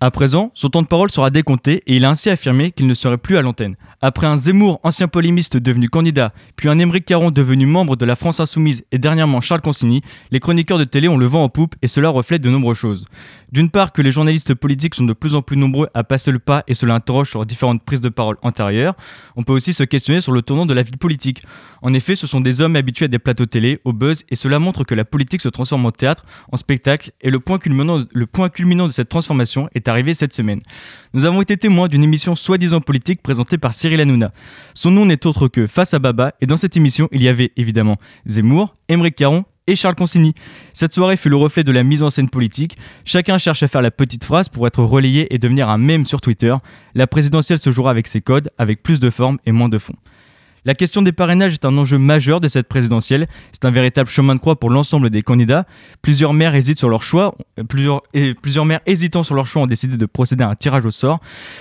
à 0.00 0.12
présent, 0.12 0.52
son 0.54 0.68
temps 0.68 0.82
de 0.82 0.86
parole 0.86 1.10
sera 1.10 1.30
décompté 1.30 1.82
et 1.88 1.96
il 1.96 2.04
a 2.04 2.10
ainsi 2.10 2.30
affirmé 2.30 2.70
qu'il 2.70 2.86
ne 2.86 2.94
serait 2.94 3.18
plus 3.18 3.36
à 3.36 3.42
l'antenne. 3.42 3.74
Après 4.00 4.28
un 4.28 4.36
Zemmour, 4.36 4.78
ancien 4.84 5.08
polémiste 5.08 5.56
devenu 5.56 5.88
candidat, 5.88 6.32
puis 6.54 6.68
un 6.68 6.78
Émeric 6.78 7.04
Caron 7.04 7.32
devenu 7.32 7.66
membre 7.66 7.96
de 7.96 8.04
la 8.04 8.14
France 8.14 8.38
Insoumise 8.38 8.84
et 8.92 8.98
dernièrement 8.98 9.40
Charles 9.40 9.60
Consigny, 9.60 10.02
les 10.30 10.38
chroniqueurs 10.38 10.78
de 10.78 10.84
télé 10.84 11.08
ont 11.08 11.16
le 11.16 11.26
vent 11.26 11.42
en 11.42 11.48
poupe 11.48 11.74
et 11.82 11.88
cela 11.88 12.08
reflète 12.08 12.40
de 12.40 12.48
nombreuses 12.48 12.78
choses. 12.78 13.06
D'une 13.50 13.70
part, 13.70 13.92
que 13.92 14.00
les 14.00 14.12
journalistes 14.12 14.54
politiques 14.54 14.94
sont 14.94 15.04
de 15.04 15.12
plus 15.14 15.34
en 15.34 15.42
plus 15.42 15.56
nombreux 15.56 15.88
à 15.94 16.04
passer 16.04 16.30
le 16.30 16.38
pas 16.38 16.62
et 16.68 16.74
cela 16.74 16.94
interroge 16.94 17.30
sur 17.30 17.44
différentes 17.44 17.82
prises 17.82 18.00
de 18.00 18.08
parole 18.08 18.36
antérieures. 18.42 18.94
On 19.34 19.42
peut 19.42 19.52
aussi 19.52 19.72
se 19.72 19.82
questionner 19.82 20.20
sur 20.20 20.30
le 20.30 20.42
tournant 20.42 20.66
de 20.66 20.74
la 20.74 20.82
vie 20.82 20.96
politique. 20.96 21.42
En 21.82 21.92
effet, 21.92 22.14
ce 22.14 22.28
sont 22.28 22.40
des 22.40 22.60
hommes 22.60 22.76
habitués 22.76 23.06
à 23.06 23.08
des 23.08 23.18
plateaux 23.18 23.46
télé, 23.46 23.80
au 23.84 23.92
buzz, 23.92 24.24
et 24.28 24.36
cela 24.36 24.58
montre 24.58 24.84
que 24.84 24.94
la 24.94 25.04
politique 25.04 25.40
se 25.40 25.48
transforme 25.48 25.86
en 25.86 25.92
théâtre, 25.92 26.24
en 26.52 26.56
spectacle, 26.56 27.10
et 27.20 27.30
le 27.30 27.40
point 27.40 27.58
culminant, 27.58 28.04
le 28.12 28.26
point 28.26 28.48
culminant 28.48 28.86
de 28.86 28.92
cette 28.92 29.08
transformation 29.08 29.68
est 29.74 29.88
arrivé 29.88 30.14
cette 30.14 30.34
semaine. 30.34 30.60
Nous 31.14 31.24
avons 31.24 31.40
été 31.40 31.56
témoins 31.56 31.88
d'une 31.88 32.04
émission 32.04 32.36
soi-disant 32.36 32.80
politique 32.80 33.22
présentée 33.22 33.58
par 33.58 33.74
Cyril 33.74 33.87
Son 34.74 34.90
nom 34.90 35.06
n'est 35.06 35.26
autre 35.26 35.48
que 35.48 35.66
Face 35.66 35.94
à 35.94 35.98
Baba, 35.98 36.32
et 36.40 36.46
dans 36.46 36.56
cette 36.56 36.76
émission, 36.76 37.08
il 37.12 37.22
y 37.22 37.28
avait 37.28 37.52
évidemment 37.56 37.96
Zemmour, 38.26 38.74
Émeric 38.88 39.16
Caron 39.16 39.44
et 39.68 39.76
Charles 39.76 39.94
Consigny. 39.94 40.34
Cette 40.72 40.94
soirée 40.94 41.16
fut 41.16 41.28
le 41.28 41.36
reflet 41.36 41.62
de 41.62 41.72
la 41.72 41.84
mise 41.84 42.02
en 42.02 42.10
scène 42.10 42.30
politique. 42.30 42.76
Chacun 43.04 43.38
cherche 43.38 43.62
à 43.62 43.68
faire 43.68 43.82
la 43.82 43.90
petite 43.90 44.24
phrase 44.24 44.48
pour 44.48 44.66
être 44.66 44.82
relayé 44.82 45.32
et 45.34 45.38
devenir 45.38 45.68
un 45.68 45.78
mème 45.78 46.06
sur 46.06 46.20
Twitter. 46.20 46.54
La 46.94 47.06
présidentielle 47.06 47.58
se 47.58 47.70
jouera 47.70 47.90
avec 47.90 48.06
ses 48.06 48.22
codes, 48.22 48.48
avec 48.56 48.82
plus 48.82 48.98
de 48.98 49.10
forme 49.10 49.38
et 49.44 49.52
moins 49.52 49.68
de 49.68 49.78
fond. 49.78 49.94
La 50.68 50.74
question 50.74 51.00
des 51.00 51.12
parrainages 51.12 51.54
est 51.54 51.64
un 51.64 51.78
enjeu 51.78 51.96
majeur 51.96 52.40
de 52.40 52.46
cette 52.46 52.68
présidentielle. 52.68 53.26
C'est 53.52 53.64
un 53.64 53.70
véritable 53.70 54.10
chemin 54.10 54.34
de 54.34 54.38
croix 54.38 54.60
pour 54.60 54.68
l'ensemble 54.68 55.08
des 55.08 55.22
candidats. 55.22 55.64
Plusieurs 56.02 56.34
maires 56.34 56.54
hésitent 56.54 56.78
sur 56.78 56.90
leur 56.90 57.02
choix. 57.02 57.34
Plusieurs 57.70 58.66
maires 58.66 58.80
hésitant 58.84 59.24
sur 59.24 59.34
leur 59.34 59.46
choix 59.46 59.62
ont 59.62 59.66
décidé 59.66 59.96
de 59.96 60.04
procéder 60.04 60.44
à 60.44 60.50
un 60.50 60.54
tirage 60.54 60.84
au 60.84 60.90
sort. 60.90 61.20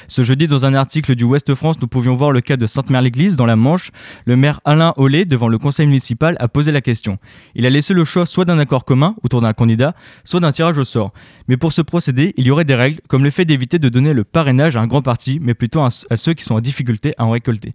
Ce 0.09 0.23
jeudi, 0.23 0.47
dans 0.47 0.65
un 0.65 0.73
article 0.73 1.15
du 1.15 1.23
Ouest 1.23 1.55
France, 1.55 1.77
nous 1.79 1.87
pouvions 1.87 2.15
voir 2.17 2.33
le 2.33 2.41
cas 2.41 2.57
de 2.57 2.67
Sainte-Mère-l'Église 2.67 3.37
dans 3.37 3.45
la 3.45 3.55
Manche. 3.55 3.91
Le 4.25 4.35
maire 4.35 4.59
Alain 4.65 4.91
Ollet, 4.97 5.23
devant 5.23 5.47
le 5.47 5.57
conseil 5.57 5.87
municipal, 5.87 6.35
a 6.41 6.49
posé 6.49 6.73
la 6.73 6.81
question. 6.81 7.17
Il 7.55 7.65
a 7.65 7.69
laissé 7.69 7.93
le 7.93 8.03
choix 8.03 8.25
soit 8.25 8.43
d'un 8.43 8.59
accord 8.59 8.83
commun 8.83 9.15
autour 9.23 9.39
d'un 9.39 9.53
candidat, 9.53 9.95
soit 10.25 10.41
d'un 10.41 10.51
tirage 10.51 10.77
au 10.77 10.83
sort. 10.83 11.13
Mais 11.47 11.55
pour 11.55 11.71
ce 11.71 11.81
procédé, 11.81 12.33
il 12.35 12.45
y 12.45 12.51
aurait 12.51 12.65
des 12.65 12.75
règles, 12.75 12.99
comme 13.07 13.23
le 13.23 13.29
fait 13.29 13.45
d'éviter 13.45 13.79
de 13.79 13.87
donner 13.87 14.11
le 14.11 14.25
parrainage 14.25 14.75
à 14.75 14.81
un 14.81 14.87
grand 14.87 15.01
parti, 15.01 15.39
mais 15.41 15.53
plutôt 15.53 15.79
à 15.79 16.17
ceux 16.17 16.33
qui 16.33 16.43
sont 16.43 16.55
en 16.55 16.59
difficulté 16.59 17.13
à 17.17 17.23
en 17.23 17.31
récolter. 17.31 17.71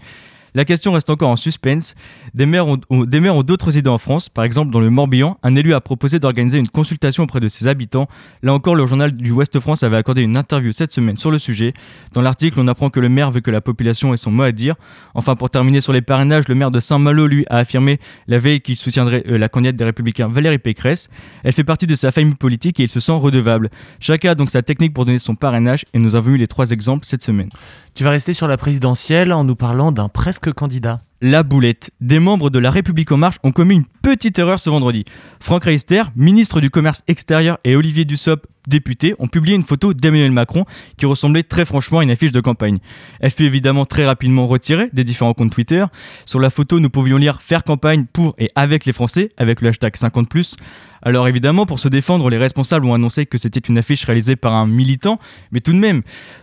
La 0.54 0.66
question 0.66 0.92
reste 0.92 1.08
encore 1.08 1.30
en 1.30 1.36
suspense. 1.36 1.94
Des 2.34 2.44
maires 2.44 2.66
ont, 2.66 3.42
d'autres 3.42 3.76
idées 3.76 3.88
en 3.88 3.98
France. 3.98 4.28
Par 4.28 4.44
exemple, 4.44 4.70
dans 4.70 4.80
le 4.80 4.90
Morbihan, 4.90 5.38
un 5.42 5.54
élu 5.54 5.72
a 5.72 5.80
proposé 5.80 6.18
d'organiser 6.18 6.58
une 6.58 6.68
consultation 6.68 7.24
auprès 7.24 7.40
de 7.40 7.48
ses 7.48 7.66
habitants. 7.66 8.06
Là 8.42 8.52
encore, 8.52 8.74
le 8.74 8.84
journal 8.86 9.12
du 9.12 9.30
Ouest 9.30 9.58
France 9.60 9.82
avait 9.82 9.96
accordé 9.96 10.22
une 10.22 10.36
interview 10.36 10.72
cette 10.72 10.92
semaine 10.92 11.16
sur 11.16 11.30
le 11.30 11.38
sujet. 11.38 11.72
Dans 12.12 12.20
l'article, 12.20 12.60
on 12.60 12.68
apprend 12.68 12.90
que 12.90 13.00
le 13.00 13.08
maire 13.08 13.30
veut 13.30 13.40
que 13.40 13.50
la 13.50 13.62
population 13.62 14.12
ait 14.12 14.18
son 14.18 14.30
mot 14.30 14.42
à 14.42 14.52
dire. 14.52 14.74
Enfin, 15.14 15.36
pour 15.36 15.48
terminer 15.48 15.80
sur 15.80 15.94
les 15.94 16.02
parrainages, 16.02 16.48
le 16.48 16.54
maire 16.54 16.70
de 16.70 16.80
Saint-Malo, 16.80 17.26
lui, 17.26 17.46
a 17.48 17.58
affirmé 17.58 17.98
la 18.26 18.38
veille 18.38 18.60
qu'il 18.60 18.76
soutiendrait 18.76 19.24
euh, 19.28 19.38
la 19.38 19.48
candidate 19.48 19.76
des 19.76 19.84
Républicains 19.84 20.28
Valérie 20.28 20.58
Pécresse. 20.58 21.08
Elle 21.44 21.52
fait 21.52 21.64
partie 21.64 21.86
de 21.86 21.94
sa 21.94 22.12
famille 22.12 22.34
politique 22.34 22.78
et 22.78 22.84
il 22.84 22.90
se 22.90 23.00
sent 23.00 23.12
redevable. 23.12 23.70
Chacun 24.00 24.32
a 24.32 24.34
donc 24.34 24.50
sa 24.50 24.62
technique 24.62 24.92
pour 24.92 25.06
donner 25.06 25.18
son 25.18 25.34
parrainage 25.34 25.86
et 25.94 25.98
nous 25.98 26.14
avons 26.14 26.32
eu 26.32 26.36
les 26.36 26.46
trois 26.46 26.70
exemples 26.70 27.06
cette 27.06 27.22
semaine. 27.22 27.48
Tu 27.94 28.04
vas 28.04 28.10
rester 28.10 28.32
sur 28.32 28.48
la 28.48 28.56
présidentielle 28.56 29.32
en 29.32 29.44
nous 29.44 29.56
parlant 29.56 29.92
d'un 29.92 30.08
presque 30.08 30.41
candidat. 30.50 31.00
La 31.24 31.44
boulette. 31.44 31.92
Des 32.00 32.18
membres 32.18 32.50
de 32.50 32.58
La 32.58 32.72
République 32.72 33.12
En 33.12 33.16
Marche 33.16 33.36
ont 33.44 33.52
commis 33.52 33.76
une 33.76 33.84
petite 34.02 34.40
erreur 34.40 34.58
ce 34.58 34.68
vendredi. 34.70 35.04
Franck 35.38 35.66
Reister, 35.66 36.02
ministre 36.16 36.60
du 36.60 36.68
Commerce 36.68 37.04
extérieur, 37.06 37.58
et 37.62 37.76
Olivier 37.76 38.04
Dussopt, 38.04 38.44
député, 38.66 39.14
ont 39.20 39.28
publié 39.28 39.54
une 39.54 39.62
photo 39.62 39.94
d'Emmanuel 39.94 40.32
Macron 40.32 40.64
qui 40.96 41.06
ressemblait 41.06 41.44
très 41.44 41.64
franchement 41.64 42.00
à 42.00 42.02
une 42.02 42.10
affiche 42.10 42.32
de 42.32 42.40
campagne. 42.40 42.78
Elle 43.20 43.30
fut 43.30 43.44
évidemment 43.44 43.86
très 43.86 44.04
rapidement 44.04 44.48
retirée 44.48 44.90
des 44.92 45.04
différents 45.04 45.32
comptes 45.32 45.52
Twitter. 45.52 45.84
Sur 46.26 46.40
la 46.40 46.50
photo, 46.50 46.80
nous 46.80 46.90
pouvions 46.90 47.18
lire 47.18 47.40
Faire 47.40 47.62
campagne 47.62 48.06
pour 48.12 48.34
et 48.38 48.48
avec 48.56 48.84
les 48.84 48.92
Français, 48.92 49.30
avec 49.36 49.60
le 49.60 49.68
hashtag 49.68 49.94
50+. 49.94 50.56
Alors 51.04 51.26
évidemment, 51.26 51.66
pour 51.66 51.80
se 51.80 51.88
défendre, 51.88 52.30
les 52.30 52.38
responsables 52.38 52.86
ont 52.86 52.94
annoncé 52.94 53.26
que 53.26 53.36
c'était 53.36 53.60
une 53.60 53.78
affiche 53.78 54.04
réalisée 54.04 54.36
par 54.36 54.54
un 54.54 54.68
militant, 54.68 55.18
mais 55.50 55.60
tout 55.60 55.72
de 55.72 55.78
même, 55.78 56.02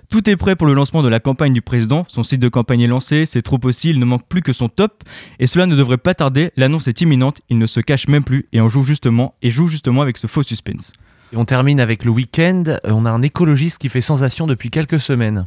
tout 0.10 0.30
est 0.30 0.36
prêt 0.36 0.58
pour 0.58 0.68
le 0.68 0.74
lancement 0.74 1.02
de 1.02 1.08
la 1.08 1.22
campagne 1.22 1.54
du 1.54 1.62
président. 1.62 2.06
Son 2.10 2.24
site 2.24 2.42
de 2.42 2.50
campagne 2.50 2.82
est 2.82 2.88
lancé, 2.88 3.26
c'est 3.26 3.42
trop 3.42 3.58
possible, 3.58 3.96
il 3.96 4.00
ne 4.00 4.06
manque 4.06 4.28
plus 4.28 4.42
que 4.42 4.52
son 4.52 4.68
top, 4.69 5.03
et 5.39 5.47
cela 5.47 5.65
ne 5.65 5.75
devrait 5.75 5.97
pas 5.97 6.13
tarder. 6.13 6.51
L'annonce 6.58 6.88
est 6.88 7.01
imminente, 7.01 7.41
il 7.49 7.58
ne 7.58 7.65
se 7.65 7.79
cache 7.79 8.08
même 8.08 8.23
plus 8.23 8.47
et 8.53 8.62
on 8.62 8.69
joue 8.69 8.84
justement 8.84 9.36
et 9.41 9.51
joue 9.51 9.67
justement 9.67 10.01
avec 10.01 10.17
ce 10.17 10.27
faux 10.27 10.43
suspense. 10.43 10.93
On 11.36 11.45
termine 11.45 11.79
avec 11.79 12.05
le 12.05 12.12
week-end. 12.12 12.63
On 12.86 13.05
a 13.05 13.12
un 13.12 13.21
écologiste 13.21 13.77
qui 13.77 13.89
fait 13.89 14.01
sensation 14.01 14.47
depuis 14.47 14.71
quelques 14.71 14.99
semaines. 14.99 15.45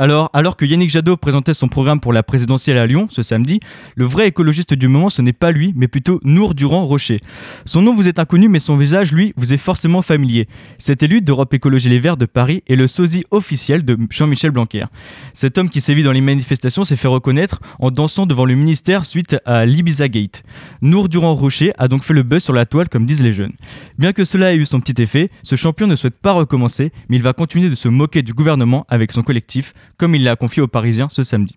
Alors, 0.00 0.30
alors 0.32 0.56
que 0.56 0.64
Yannick 0.64 0.88
Jadot 0.88 1.18
présentait 1.18 1.52
son 1.52 1.68
programme 1.68 2.00
pour 2.00 2.14
la 2.14 2.22
présidentielle 2.22 2.78
à 2.78 2.86
Lyon 2.86 3.08
ce 3.10 3.22
samedi, 3.22 3.60
le 3.96 4.06
vrai 4.06 4.28
écologiste 4.28 4.72
du 4.72 4.88
moment, 4.88 5.10
ce 5.10 5.20
n'est 5.20 5.34
pas 5.34 5.52
lui, 5.52 5.74
mais 5.76 5.88
plutôt 5.88 6.20
Nour 6.24 6.54
Durand-Rocher. 6.54 7.18
Son 7.66 7.82
nom 7.82 7.94
vous 7.94 8.08
est 8.08 8.18
inconnu, 8.18 8.48
mais 8.48 8.60
son 8.60 8.78
visage, 8.78 9.12
lui, 9.12 9.34
vous 9.36 9.52
est 9.52 9.58
forcément 9.58 10.00
familier. 10.00 10.48
Cet 10.78 11.02
élu 11.02 11.20
d'Europe 11.20 11.52
Écologie 11.52 11.90
Les 11.90 11.98
Verts 11.98 12.16
de 12.16 12.24
Paris 12.24 12.62
est 12.66 12.76
le 12.76 12.86
sosie 12.86 13.26
officiel 13.30 13.84
de 13.84 13.98
Jean-Michel 14.08 14.52
Blanquer. 14.52 14.86
Cet 15.34 15.58
homme 15.58 15.68
qui 15.68 15.82
sévit 15.82 16.02
dans 16.02 16.12
les 16.12 16.22
manifestations 16.22 16.84
s'est 16.84 16.96
fait 16.96 17.06
reconnaître 17.06 17.60
en 17.78 17.90
dansant 17.90 18.24
devant 18.24 18.46
le 18.46 18.54
ministère 18.54 19.04
suite 19.04 19.36
à 19.44 19.66
l'Ibiza 19.66 20.08
Gate. 20.08 20.44
Nour 20.80 21.10
Durand-Rocher 21.10 21.72
a 21.76 21.88
donc 21.88 22.04
fait 22.04 22.14
le 22.14 22.22
buzz 22.22 22.42
sur 22.42 22.54
la 22.54 22.64
toile, 22.64 22.88
comme 22.88 23.04
disent 23.04 23.22
les 23.22 23.34
jeunes. 23.34 23.52
Bien 23.98 24.14
que 24.14 24.24
cela 24.24 24.54
ait 24.54 24.56
eu 24.56 24.64
son 24.64 24.80
petit 24.80 25.02
effet, 25.02 25.28
ce 25.42 25.56
champion 25.56 25.86
ne 25.86 25.94
souhaite 25.94 26.18
pas 26.18 26.32
recommencer, 26.32 26.90
mais 27.10 27.16
il 27.16 27.22
va 27.22 27.34
continuer 27.34 27.68
de 27.68 27.74
se 27.74 27.88
moquer 27.88 28.22
du 28.22 28.32
gouvernement 28.32 28.86
avec 28.88 29.12
son 29.12 29.22
collectif 29.22 29.74
comme 30.00 30.14
il 30.14 30.24
l'a 30.24 30.34
confié 30.34 30.62
aux 30.62 30.66
Parisiens 30.66 31.08
ce 31.10 31.22
samedi. 31.22 31.56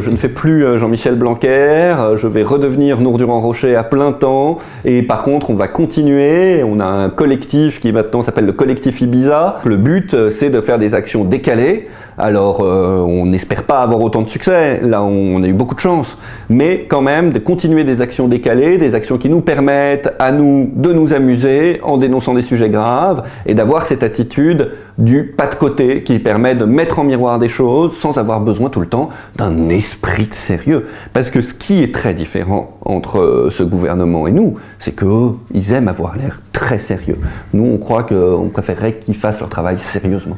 Je 0.00 0.10
ne 0.10 0.16
fais 0.16 0.30
plus 0.30 0.64
euh, 0.64 0.78
Jean-Michel 0.78 1.14
Blanquer, 1.14 1.48
euh, 1.48 2.16
je 2.16 2.26
vais 2.26 2.42
redevenir 2.42 3.00
Nour 3.00 3.18
Durand-Rocher 3.18 3.76
à 3.76 3.84
plein 3.84 4.12
temps 4.12 4.56
et 4.86 5.02
par 5.02 5.22
contre 5.22 5.50
on 5.50 5.54
va 5.54 5.68
continuer, 5.68 6.62
on 6.64 6.80
a 6.80 6.86
un 6.86 7.10
collectif 7.10 7.80
qui 7.80 7.92
maintenant 7.92 8.22
s'appelle 8.22 8.46
le 8.46 8.52
collectif 8.52 9.02
Ibiza. 9.02 9.56
Le 9.66 9.76
but 9.76 10.14
euh, 10.14 10.30
c'est 10.30 10.48
de 10.48 10.60
faire 10.62 10.78
des 10.78 10.94
actions 10.94 11.24
décalées. 11.24 11.88
Alors 12.18 12.60
on 12.60 13.26
n'espère 13.26 13.64
pas 13.64 13.82
avoir 13.82 14.00
autant 14.00 14.22
de 14.22 14.28
succès, 14.28 14.80
là 14.82 15.02
on 15.02 15.42
a 15.42 15.46
eu 15.46 15.52
beaucoup 15.52 15.74
de 15.74 15.80
chance, 15.80 16.16
mais 16.48 16.86
quand 16.88 17.02
même 17.02 17.32
de 17.32 17.38
continuer 17.38 17.84
des 17.84 18.00
actions 18.02 18.28
décalées, 18.28 18.78
des 18.78 18.94
actions 18.94 19.18
qui 19.18 19.28
nous 19.28 19.40
permettent 19.40 20.12
à 20.18 20.32
nous 20.32 20.70
de 20.74 20.92
nous 20.92 21.12
amuser 21.12 21.80
en 21.82 21.96
dénonçant 21.96 22.34
des 22.34 22.42
sujets 22.42 22.70
graves 22.70 23.22
et 23.46 23.54
d'avoir 23.54 23.86
cette 23.86 24.02
attitude 24.02 24.72
du 24.98 25.24
pas 25.24 25.46
de 25.46 25.54
côté 25.54 26.02
qui 26.02 26.18
permet 26.18 26.54
de 26.54 26.64
mettre 26.64 26.98
en 26.98 27.04
miroir 27.04 27.38
des 27.38 27.48
choses 27.48 27.96
sans 27.98 28.18
avoir 28.18 28.40
besoin 28.40 28.70
tout 28.70 28.80
le 28.80 28.86
temps 28.86 29.08
d'un 29.36 29.68
esprit 29.68 30.26
de 30.26 30.34
sérieux. 30.34 30.86
Parce 31.12 31.30
que 31.30 31.40
ce 31.40 31.54
qui 31.54 31.82
est 31.82 31.92
très 31.92 32.14
différent 32.14 32.78
entre 32.84 33.18
euh, 33.18 33.50
ce 33.50 33.62
gouvernement 33.62 34.26
et 34.26 34.32
nous, 34.32 34.56
c'est 34.78 34.94
qu'ils 34.94 35.72
aiment 35.72 35.88
avoir 35.88 36.16
l'air 36.16 36.40
très 36.52 36.78
sérieux. 36.78 37.18
Nous, 37.52 37.64
on 37.64 37.78
croit 37.78 38.04
qu'on 38.04 38.50
préférerait 38.52 38.94
qu'ils 38.94 39.16
fassent 39.16 39.40
leur 39.40 39.50
travail 39.50 39.78
sérieusement. 39.78 40.36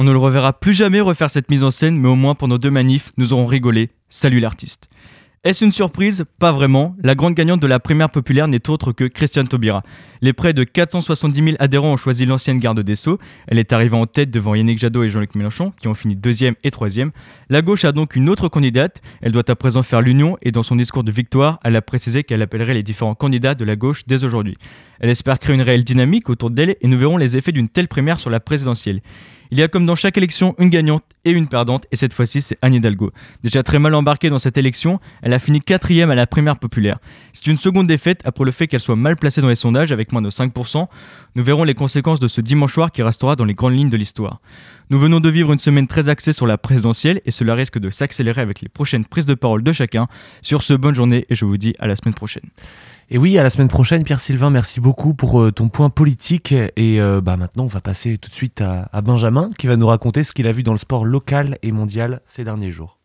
On 0.00 0.04
ne 0.04 0.12
le 0.12 0.18
reverra 0.18 0.54
plus 0.54 0.72
jamais 0.72 1.02
refaire 1.02 1.28
cette 1.28 1.50
mise 1.50 1.62
en 1.62 1.70
scène, 1.70 1.98
mais 1.98 2.08
au 2.08 2.14
moins 2.14 2.34
pour 2.34 2.48
nos 2.48 2.56
deux 2.56 2.70
manifs, 2.70 3.12
nous 3.18 3.34
aurons 3.34 3.44
rigolé. 3.44 3.90
Salut 4.08 4.40
l'artiste. 4.40 4.88
Est-ce 5.44 5.62
une 5.62 5.72
surprise? 5.72 6.24
Pas 6.38 6.52
vraiment. 6.52 6.96
La 7.02 7.14
grande 7.14 7.34
gagnante 7.34 7.60
de 7.60 7.66
la 7.66 7.80
primaire 7.80 8.08
populaire 8.08 8.48
n'est 8.48 8.70
autre 8.70 8.92
que 8.92 9.04
Christiane 9.04 9.46
Taubira. 9.46 9.82
Les 10.22 10.32
près 10.32 10.54
de 10.54 10.64
470 10.64 11.44
000 11.44 11.56
adhérents 11.58 11.92
ont 11.92 11.96
choisi 11.98 12.24
l'ancienne 12.24 12.58
garde 12.58 12.80
des 12.80 12.94
Sceaux. 12.94 13.18
Elle 13.46 13.58
est 13.58 13.74
arrivée 13.74 13.96
en 13.98 14.06
tête 14.06 14.30
devant 14.30 14.54
Yannick 14.54 14.78
Jadot 14.78 15.02
et 15.02 15.10
Jean-Luc 15.10 15.34
Mélenchon, 15.34 15.74
qui 15.78 15.86
ont 15.86 15.94
fini 15.94 16.16
deuxième 16.16 16.54
et 16.64 16.70
troisième. 16.70 17.10
La 17.50 17.60
gauche 17.60 17.84
a 17.84 17.92
donc 17.92 18.16
une 18.16 18.30
autre 18.30 18.48
candidate. 18.48 19.02
Elle 19.20 19.32
doit 19.32 19.50
à 19.50 19.54
présent 19.54 19.82
faire 19.82 20.00
l'union 20.00 20.38
et 20.40 20.50
dans 20.50 20.62
son 20.62 20.76
discours 20.76 21.04
de 21.04 21.12
victoire, 21.12 21.58
elle 21.62 21.76
a 21.76 21.82
précisé 21.82 22.24
qu'elle 22.24 22.40
appellerait 22.40 22.72
les 22.72 22.82
différents 22.82 23.14
candidats 23.14 23.54
de 23.54 23.66
la 23.66 23.76
gauche 23.76 24.04
dès 24.06 24.24
aujourd'hui. 24.24 24.56
Elle 24.98 25.10
espère 25.10 25.38
créer 25.38 25.56
une 25.56 25.62
réelle 25.62 25.84
dynamique 25.84 26.30
autour 26.30 26.50
d'elle 26.50 26.76
et 26.80 26.88
nous 26.88 26.98
verrons 26.98 27.18
les 27.18 27.36
effets 27.36 27.52
d'une 27.52 27.68
telle 27.68 27.88
primaire 27.88 28.18
sur 28.18 28.30
la 28.30 28.40
présidentielle. 28.40 29.02
Il 29.50 29.58
y 29.58 29.62
a 29.62 29.68
comme 29.68 29.84
dans 29.84 29.96
chaque 29.96 30.16
élection 30.16 30.54
une 30.58 30.70
gagnante 30.70 31.02
et 31.24 31.32
une 31.32 31.48
perdante, 31.48 31.84
et 31.90 31.96
cette 31.96 32.12
fois-ci 32.12 32.40
c'est 32.40 32.56
Anne 32.62 32.74
Hidalgo. 32.74 33.10
Déjà 33.42 33.62
très 33.62 33.78
mal 33.78 33.94
embarquée 33.94 34.30
dans 34.30 34.38
cette 34.38 34.56
élection, 34.56 35.00
elle 35.22 35.32
a 35.32 35.38
fini 35.38 35.60
quatrième 35.60 36.10
à 36.10 36.14
la 36.14 36.26
primaire 36.26 36.56
populaire. 36.56 36.98
C'est 37.32 37.48
une 37.48 37.56
seconde 37.56 37.86
défaite 37.86 38.20
après 38.24 38.44
le 38.44 38.52
fait 38.52 38.68
qu'elle 38.68 38.80
soit 38.80 38.96
mal 38.96 39.16
placée 39.16 39.40
dans 39.40 39.48
les 39.48 39.56
sondages 39.56 39.92
avec 39.92 40.12
moins 40.12 40.22
de 40.22 40.30
5%. 40.30 40.86
Nous 41.34 41.44
verrons 41.44 41.64
les 41.64 41.74
conséquences 41.74 42.20
de 42.20 42.28
ce 42.28 42.40
dimanche 42.40 42.74
soir 42.74 42.92
qui 42.92 43.02
restera 43.02 43.36
dans 43.36 43.44
les 43.44 43.54
grandes 43.54 43.74
lignes 43.74 43.90
de 43.90 43.96
l'histoire. 43.96 44.40
Nous 44.88 44.98
venons 44.98 45.20
de 45.20 45.28
vivre 45.28 45.52
une 45.52 45.58
semaine 45.58 45.86
très 45.86 46.08
axée 46.08 46.32
sur 46.32 46.46
la 46.46 46.56
présidentielle 46.56 47.20
et 47.24 47.30
cela 47.30 47.54
risque 47.54 47.78
de 47.78 47.90
s'accélérer 47.90 48.40
avec 48.40 48.60
les 48.60 48.68
prochaines 48.68 49.04
prises 49.04 49.26
de 49.26 49.34
parole 49.34 49.62
de 49.62 49.72
chacun. 49.72 50.06
Sur 50.42 50.62
ce, 50.62 50.74
bonne 50.74 50.94
journée 50.94 51.26
et 51.28 51.34
je 51.34 51.44
vous 51.44 51.56
dis 51.56 51.74
à 51.78 51.86
la 51.86 51.96
semaine 51.96 52.14
prochaine. 52.14 52.48
Et 53.12 53.18
oui, 53.18 53.36
à 53.38 53.42
la 53.42 53.50
semaine 53.50 53.66
prochaine, 53.66 54.04
Pierre-Sylvain, 54.04 54.50
merci 54.50 54.78
beaucoup 54.78 55.14
pour 55.14 55.40
euh, 55.40 55.50
ton 55.50 55.68
point 55.68 55.90
politique. 55.90 56.52
Et 56.52 57.00
euh, 57.00 57.20
bah, 57.20 57.36
maintenant, 57.36 57.64
on 57.64 57.66
va 57.66 57.80
passer 57.80 58.18
tout 58.18 58.30
de 58.30 58.34
suite 58.34 58.60
à 58.60 59.02
Benjamin 59.02 59.50
qui 59.58 59.66
va 59.66 59.76
nous 59.76 59.88
raconter 59.88 60.22
ce 60.22 60.30
qu'il 60.32 60.46
a 60.46 60.52
vu 60.52 60.62
dans 60.62 60.70
le 60.70 60.78
sport 60.78 61.04
local 61.04 61.58
et 61.62 61.72
mondial 61.72 62.20
ces 62.26 62.44
derniers 62.44 62.70
jours. 62.70 62.99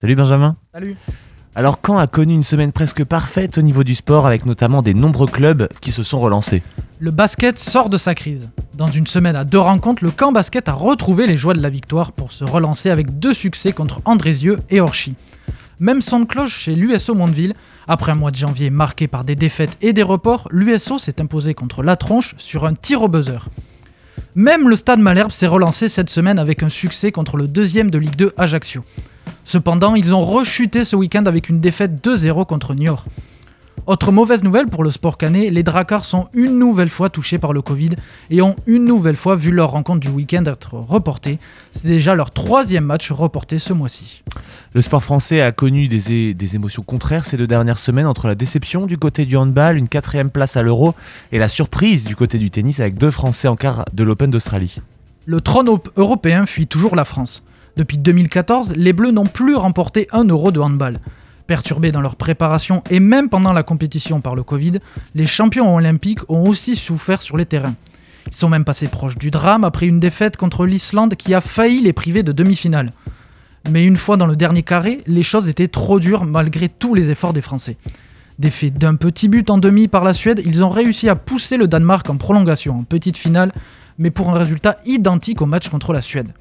Salut 0.00 0.14
Benjamin. 0.14 0.56
Salut. 0.72 0.94
Alors 1.56 1.80
Caen 1.84 1.98
a 1.98 2.06
connu 2.06 2.32
une 2.32 2.44
semaine 2.44 2.70
presque 2.70 3.02
parfaite 3.02 3.58
au 3.58 3.62
niveau 3.62 3.82
du 3.82 3.96
sport 3.96 4.28
avec 4.28 4.46
notamment 4.46 4.80
des 4.80 4.94
nombreux 4.94 5.26
clubs 5.26 5.68
qui 5.80 5.90
se 5.90 6.04
sont 6.04 6.20
relancés. 6.20 6.62
Le 7.00 7.10
basket 7.10 7.58
sort 7.58 7.88
de 7.88 7.96
sa 7.96 8.14
crise. 8.14 8.48
Dans 8.74 8.86
une 8.86 9.08
semaine 9.08 9.34
à 9.34 9.42
deux 9.42 9.58
rencontres, 9.58 10.04
le 10.04 10.12
Caen 10.16 10.30
Basket 10.30 10.68
a 10.68 10.72
retrouvé 10.72 11.26
les 11.26 11.36
joies 11.36 11.54
de 11.54 11.60
la 11.60 11.68
victoire 11.68 12.12
pour 12.12 12.30
se 12.30 12.44
relancer 12.44 12.90
avec 12.90 13.18
deux 13.18 13.34
succès 13.34 13.72
contre 13.72 14.00
Andrézieux 14.04 14.60
et 14.70 14.80
Orchy. 14.80 15.16
Même 15.80 16.00
son 16.00 16.20
de 16.20 16.26
cloche 16.26 16.56
chez 16.56 16.76
l'USO 16.76 17.16
Mondeville. 17.16 17.54
Après 17.88 18.12
un 18.12 18.14
mois 18.14 18.30
de 18.30 18.36
janvier 18.36 18.70
marqué 18.70 19.08
par 19.08 19.24
des 19.24 19.34
défaites 19.34 19.76
et 19.82 19.92
des 19.92 20.04
reports, 20.04 20.46
l'USO 20.52 20.98
s'est 20.98 21.20
imposé 21.20 21.54
contre 21.54 21.82
La 21.82 21.96
Tronche 21.96 22.36
sur 22.36 22.66
un 22.66 22.74
tir 22.74 23.02
au 23.02 23.08
buzzer. 23.08 23.48
Même 24.36 24.68
le 24.68 24.76
Stade 24.76 25.00
Malherbe 25.00 25.32
s'est 25.32 25.48
relancé 25.48 25.88
cette 25.88 26.10
semaine 26.10 26.38
avec 26.38 26.62
un 26.62 26.68
succès 26.68 27.10
contre 27.10 27.36
le 27.36 27.48
deuxième 27.48 27.90
de 27.90 27.98
Ligue 27.98 28.14
2 28.14 28.34
Ajaccio. 28.36 28.84
Cependant, 29.48 29.94
ils 29.94 30.14
ont 30.14 30.22
rechuté 30.22 30.84
ce 30.84 30.94
week-end 30.94 31.24
avec 31.24 31.48
une 31.48 31.58
défaite 31.58 32.06
2-0 32.06 32.44
contre 32.44 32.74
Niort. 32.74 33.06
Autre 33.86 34.12
mauvaise 34.12 34.44
nouvelle 34.44 34.66
pour 34.66 34.84
le 34.84 34.90
sport 34.90 35.16
canet, 35.16 35.50
les 35.50 35.62
Dracars 35.62 36.04
sont 36.04 36.28
une 36.34 36.58
nouvelle 36.58 36.90
fois 36.90 37.08
touchés 37.08 37.38
par 37.38 37.54
le 37.54 37.62
Covid 37.62 37.92
et 38.28 38.42
ont 38.42 38.56
une 38.66 38.84
nouvelle 38.84 39.16
fois 39.16 39.36
vu 39.36 39.50
leur 39.50 39.70
rencontre 39.70 40.00
du 40.00 40.10
week-end 40.10 40.44
être 40.44 40.74
reportée. 40.74 41.38
C'est 41.72 41.88
déjà 41.88 42.14
leur 42.14 42.30
troisième 42.30 42.84
match 42.84 43.10
reporté 43.10 43.56
ce 43.56 43.72
mois-ci. 43.72 44.22
Le 44.74 44.82
sport 44.82 45.02
français 45.02 45.40
a 45.40 45.50
connu 45.50 45.88
des, 45.88 46.34
des, 46.34 46.54
émotions 46.54 46.82
contraires 46.82 47.24
ces 47.24 47.38
deux 47.38 47.46
dernières 47.46 47.78
semaines 47.78 48.04
entre 48.04 48.28
la 48.28 48.34
déception 48.34 48.84
du 48.84 48.98
côté 48.98 49.24
du 49.24 49.38
handball, 49.38 49.78
une 49.78 49.88
quatrième 49.88 50.28
place 50.28 50.58
à 50.58 50.62
l'euro, 50.62 50.94
et 51.32 51.38
la 51.38 51.48
surprise 51.48 52.04
du 52.04 52.16
côté 52.16 52.36
du 52.36 52.50
tennis 52.50 52.80
avec 52.80 52.98
deux 52.98 53.10
Français 53.10 53.48
en 53.48 53.56
quart 53.56 53.86
de 53.94 54.04
l'Open 54.04 54.30
d'Australie. 54.30 54.82
Le 55.24 55.40
trône 55.40 55.70
européen 55.96 56.44
fuit 56.44 56.66
toujours 56.66 56.94
la 56.94 57.06
France. 57.06 57.42
Depuis 57.78 57.96
2014, 57.96 58.72
les 58.74 58.92
Bleus 58.92 59.12
n'ont 59.12 59.24
plus 59.24 59.54
remporté 59.54 60.08
un 60.10 60.24
euro 60.24 60.50
de 60.50 60.58
handball. 60.58 60.98
Perturbés 61.46 61.92
dans 61.92 62.00
leur 62.00 62.16
préparation 62.16 62.82
et 62.90 62.98
même 62.98 63.28
pendant 63.28 63.52
la 63.52 63.62
compétition 63.62 64.20
par 64.20 64.34
le 64.34 64.42
Covid, 64.42 64.80
les 65.14 65.26
champions 65.26 65.76
olympiques 65.76 66.28
ont 66.28 66.48
aussi 66.48 66.74
souffert 66.74 67.22
sur 67.22 67.36
les 67.36 67.46
terrains. 67.46 67.76
Ils 68.26 68.34
sont 68.34 68.48
même 68.48 68.64
passés 68.64 68.88
proches 68.88 69.16
du 69.16 69.30
drame 69.30 69.62
après 69.62 69.86
une 69.86 70.00
défaite 70.00 70.36
contre 70.36 70.66
l'Islande 70.66 71.14
qui 71.14 71.34
a 71.34 71.40
failli 71.40 71.80
les 71.80 71.92
priver 71.92 72.24
de 72.24 72.32
demi-finale. 72.32 72.90
Mais 73.70 73.86
une 73.86 73.96
fois 73.96 74.16
dans 74.16 74.26
le 74.26 74.34
dernier 74.34 74.64
carré, 74.64 74.98
les 75.06 75.22
choses 75.22 75.48
étaient 75.48 75.68
trop 75.68 76.00
dures 76.00 76.24
malgré 76.24 76.68
tous 76.68 76.94
les 76.94 77.12
efforts 77.12 77.32
des 77.32 77.42
Français. 77.42 77.76
Défaits 78.40 78.76
d'un 78.76 78.96
petit 78.96 79.28
but 79.28 79.50
en 79.50 79.58
demi 79.58 79.86
par 79.86 80.02
la 80.02 80.14
Suède, 80.14 80.42
ils 80.44 80.64
ont 80.64 80.68
réussi 80.68 81.08
à 81.08 81.14
pousser 81.14 81.56
le 81.56 81.68
Danemark 81.68 82.10
en 82.10 82.16
prolongation 82.16 82.76
en 82.76 82.82
petite 82.82 83.16
finale, 83.16 83.52
mais 83.98 84.10
pour 84.10 84.30
un 84.30 84.36
résultat 84.36 84.78
identique 84.84 85.42
au 85.42 85.46
match 85.46 85.68
contre 85.68 85.92
la 85.92 86.00
Suède. 86.00 86.32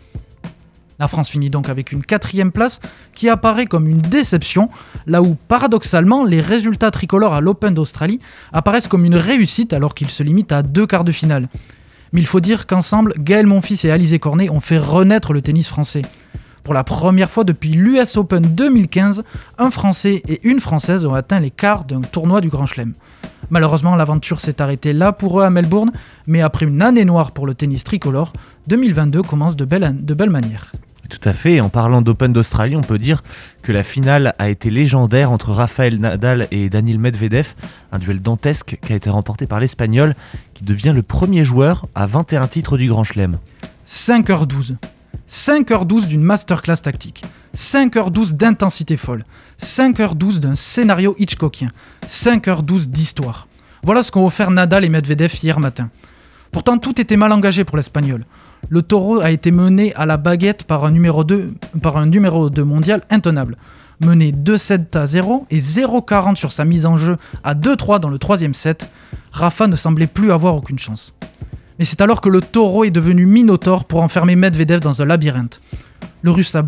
La 1.00 1.08
France 1.08 1.30
finit 1.30 1.50
donc 1.50 1.70
avec 1.70 1.92
une 1.92 2.04
quatrième 2.04 2.52
place 2.52 2.80
qui 3.14 3.30
apparaît 3.30 3.68
comme 3.68 3.88
une 3.88 4.02
déception, 4.02 4.70
là 5.06 5.22
où 5.22 5.36
paradoxalement 5.48 6.26
les 6.26 6.42
résultats 6.42 6.92
tricolores 6.92 7.34
à 7.34 7.42
l'Open 7.42 7.74
d'Australie 7.74 8.20
apparaissent 8.52 8.88
comme 8.88 9.06
une 9.06 9.16
réussite 9.16 9.74
alors 9.74 9.94
qu'ils 9.94 10.10
se 10.10 10.24
limitent 10.24 10.52
à 10.52 10.64
deux 10.64 10.88
quarts 10.88 11.04
de 11.04 11.12
finale. 11.12 11.50
Mais 12.14 12.22
il 12.22 12.28
faut 12.28 12.40
dire 12.40 12.68
qu'ensemble, 12.68 13.14
Gaël 13.20 13.46
Monfils 13.46 13.86
et 13.86 13.92
Alizé 13.92 14.18
Cornet 14.18 14.50
ont 14.50 14.60
fait 14.60 14.78
renaître 14.78 15.34
le 15.34 15.42
tennis 15.42 15.68
français. 15.68 16.04
Pour 16.64 16.74
la 16.74 16.84
première 16.84 17.32
fois 17.32 17.44
depuis 17.44 17.70
l'US 17.70 18.18
Open 18.18 18.44
2015, 18.44 19.24
un 19.58 19.72
Français 19.72 20.22
et 20.28 20.46
une 20.46 20.60
Française 20.60 21.06
ont 21.06 21.14
atteint 21.14 21.40
les 21.40 21.52
quarts 21.52 21.86
d'un 21.86 22.02
tournoi 22.02 22.42
du 22.42 22.50
Grand 22.50 22.66
Chelem. 22.66 22.94
Malheureusement, 23.50 23.96
l'aventure 23.96 24.42
s'est 24.42 24.62
arrêtée 24.62 24.92
là 24.92 25.14
pour 25.14 25.40
eux 25.40 25.44
à 25.44 25.50
Melbourne, 25.50 25.92
mais 26.26 26.42
après 26.42 26.66
une 26.66 26.82
année 26.82 27.06
noire 27.06 27.32
pour 27.32 27.48
le 27.48 27.54
tennis 27.54 27.86
tricolore, 27.86 28.34
2022 28.68 29.22
commence 29.22 29.56
de 29.56 29.64
de 29.64 30.14
belle 30.14 30.30
manière. 30.30 30.74
Tout 31.10 31.20
à 31.24 31.34
fait. 31.34 31.62
En 31.62 31.70
parlant 31.70 32.02
d'Open 32.02 32.34
d'Australie, 32.34 32.76
on 32.76 32.82
peut 32.82 32.98
dire 32.98 33.24
que 33.62 33.72
la 33.72 33.84
finale 33.84 34.36
a 34.40 34.50
été 34.50 34.70
légendaire 34.70 35.32
entre 35.32 35.52
Rafael 35.52 36.00
Nadal 36.00 36.48
et 36.52 36.70
Daniel 36.70 37.00
Medvedev, 37.00 37.54
un 37.92 38.00
duel 38.00 38.22
dantesque 38.22 38.78
qui 38.86 38.94
a 38.94 38.96
été 38.96 39.10
remporté 39.10 39.48
par 39.48 39.60
l'Espagnol, 39.60 40.16
qui 40.54 40.64
devient 40.64 40.94
le 40.94 41.04
premier 41.04 41.46
joueur 41.46 41.88
à 41.96 42.06
21 42.06 42.48
titres 42.48 42.78
du 42.78 42.88
Grand 42.90 43.04
Chelem. 43.04 43.38
5h12. 43.88 44.76
5h12 45.30 46.06
d'une 46.06 46.24
masterclass 46.24 46.78
tactique. 46.78 47.24
5h12 47.56 48.34
d'intensité 48.34 48.98
folle. 48.98 49.24
5h12 49.62 50.40
d'un 50.40 50.56
scénario 50.56 51.16
Hitchcockien. 51.20 51.70
5h12 52.08 52.88
d'histoire. 52.88 53.48
Voilà 53.84 54.04
ce 54.04 54.12
qu'ont 54.12 54.26
offert 54.26 54.52
Nadal 54.52 54.86
et 54.86 54.90
Medvedev 54.90 55.34
hier 55.42 55.60
matin. 55.60 55.90
Pourtant, 56.52 56.78
tout 56.78 57.00
était 57.00 57.18
mal 57.18 57.32
engagé 57.32 57.64
pour 57.64 57.78
l'Espagnol 57.78 58.26
le 58.70 58.82
taureau 58.82 59.20
a 59.22 59.32
été 59.32 59.52
mené 59.52 59.94
à 59.96 60.06
la 60.06 60.18
baguette 60.18 60.64
par 60.64 60.86
un 60.86 60.92
numéro 60.92 61.24
2, 61.24 61.54
par 61.82 61.98
un 61.98 62.06
numéro 62.06 62.50
mondial 62.66 63.04
intenable. 63.10 63.58
Mené 64.00 64.32
2-7 64.32 64.98
à 64.98 65.06
0 65.06 65.48
et 65.50 65.60
0-40 65.60 66.36
sur 66.36 66.52
sa 66.52 66.66
mise 66.66 66.86
en 66.86 66.98
jeu 66.98 67.18
à 67.44 67.56
2-3 67.56 68.00
dans 68.00 68.10
le 68.10 68.20
troisième 68.20 68.54
set, 68.54 68.90
Rafa 69.32 69.68
ne 69.68 69.76
semblait 69.76 70.08
plus 70.08 70.32
avoir 70.32 70.56
aucune 70.56 70.78
chance. 70.78 71.16
Mais 71.80 71.86
c'est 71.86 72.02
alors 72.02 72.22
que 72.22 72.30
le 72.30 72.42
taureau 72.42 72.84
est 72.84 72.92
devenu 72.92 73.26
Minotaur 73.26 73.86
pour 73.86 74.02
enfermer 74.02 74.36
Medvedev 74.36 74.80
dans 74.80 75.02
un 75.02 75.06
labyrinthe. 75.06 75.62
Le 76.22 76.32
russe 76.32 76.56
a, 76.56 76.64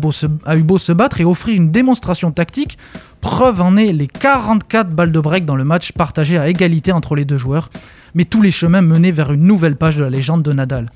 a, 0.46 0.56
eu 0.56 0.62
beau 0.62 0.78
se 0.78 0.92
battre 0.92 1.20
et 1.20 1.24
offrir 1.24 1.56
une 1.56 1.70
démonstration 1.70 2.30
tactique, 2.30 2.78
preuve 3.20 3.60
en 3.60 3.76
est 3.76 3.92
les 3.92 4.06
44 4.06 4.90
balles 4.90 5.12
de 5.12 5.20
break 5.20 5.44
dans 5.44 5.56
le 5.56 5.64
match 5.64 5.92
partagé 5.92 6.38
à 6.38 6.48
égalité 6.48 6.92
entre 6.92 7.16
les 7.16 7.24
deux 7.24 7.38
joueurs, 7.38 7.70
mais 8.14 8.24
tous 8.24 8.42
les 8.42 8.50
chemins 8.50 8.80
menaient 8.80 9.10
vers 9.10 9.32
une 9.32 9.42
nouvelle 9.42 9.76
page 9.76 9.96
de 9.96 10.04
la 10.04 10.10
légende 10.10 10.42
de 10.42 10.52
Nadal. 10.52 10.86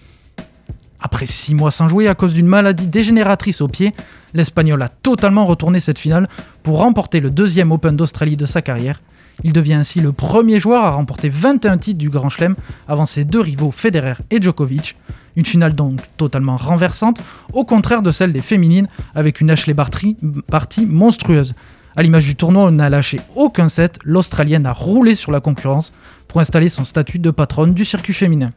Après 1.05 1.27
six 1.27 1.55
mois 1.55 1.71
sans 1.71 1.87
jouer 1.87 2.09
à 2.09 2.15
cause 2.15 2.33
d'une 2.33 2.47
maladie 2.47 2.87
dégénératrice 2.87 3.61
au 3.61 3.69
pied, 3.69 3.93
l'Espagnol 4.33 4.81
a 4.81 4.89
totalement 4.89 5.45
retourné 5.45 5.79
cette 5.79 5.99
finale 5.99 6.31
pour 6.63 6.79
remporter 6.79 7.21
le 7.21 7.31
deuxième 7.31 7.73
Open 7.73 7.95
d'Australie 7.95 8.39
de 8.39 8.47
sa 8.47 8.63
carrière. 8.63 9.03
Il 9.43 9.53
devient 9.53 9.75
ainsi 9.75 10.01
le 10.01 10.13
premier 10.13 10.59
joueur 10.59 10.83
à 10.83 10.93
remporter 10.93 11.29
21 11.29 11.77
titres 11.77 11.99
du 11.99 12.09
Grand 12.09 12.31
Chelem 12.31 12.57
avant 12.89 13.05
ses 13.05 13.27
deux 13.27 13.41
rivaux 13.41 13.71
Federer 13.71 14.15
et 14.31 14.41
Djokovic. 14.41 14.97
Une 15.37 15.45
finale 15.45 15.75
donc 15.75 16.01
totalement 16.17 16.57
renversante, 16.57 17.21
au 17.53 17.67
contraire 17.67 18.01
de 18.01 18.11
celle 18.11 18.33
des 18.33 18.41
féminines, 18.41 18.89
avec 19.15 19.43
une 19.43 19.51
Ashley 19.51 19.75
partie 19.75 20.87
monstrueuse. 20.87 21.53
À 21.97 22.03
l'image 22.03 22.25
du 22.25 22.35
tournoi, 22.35 22.65
on 22.65 22.71
n'a 22.71 22.89
lâché 22.89 23.21
aucun 23.37 23.69
set, 23.69 23.99
l'Australienne 24.05 24.67
a 24.67 24.73
roulé 24.73 25.15
sur 25.15 25.33
la 25.33 25.41
concurrence 25.41 25.93
pour 26.29 26.41
installer 26.41 26.71
son 26.71 26.87
statut 26.87 27.19
de 27.19 27.31
patronne 27.31 27.75
du 27.75 27.85
circuit 27.85 28.15
féminin. 28.15 28.51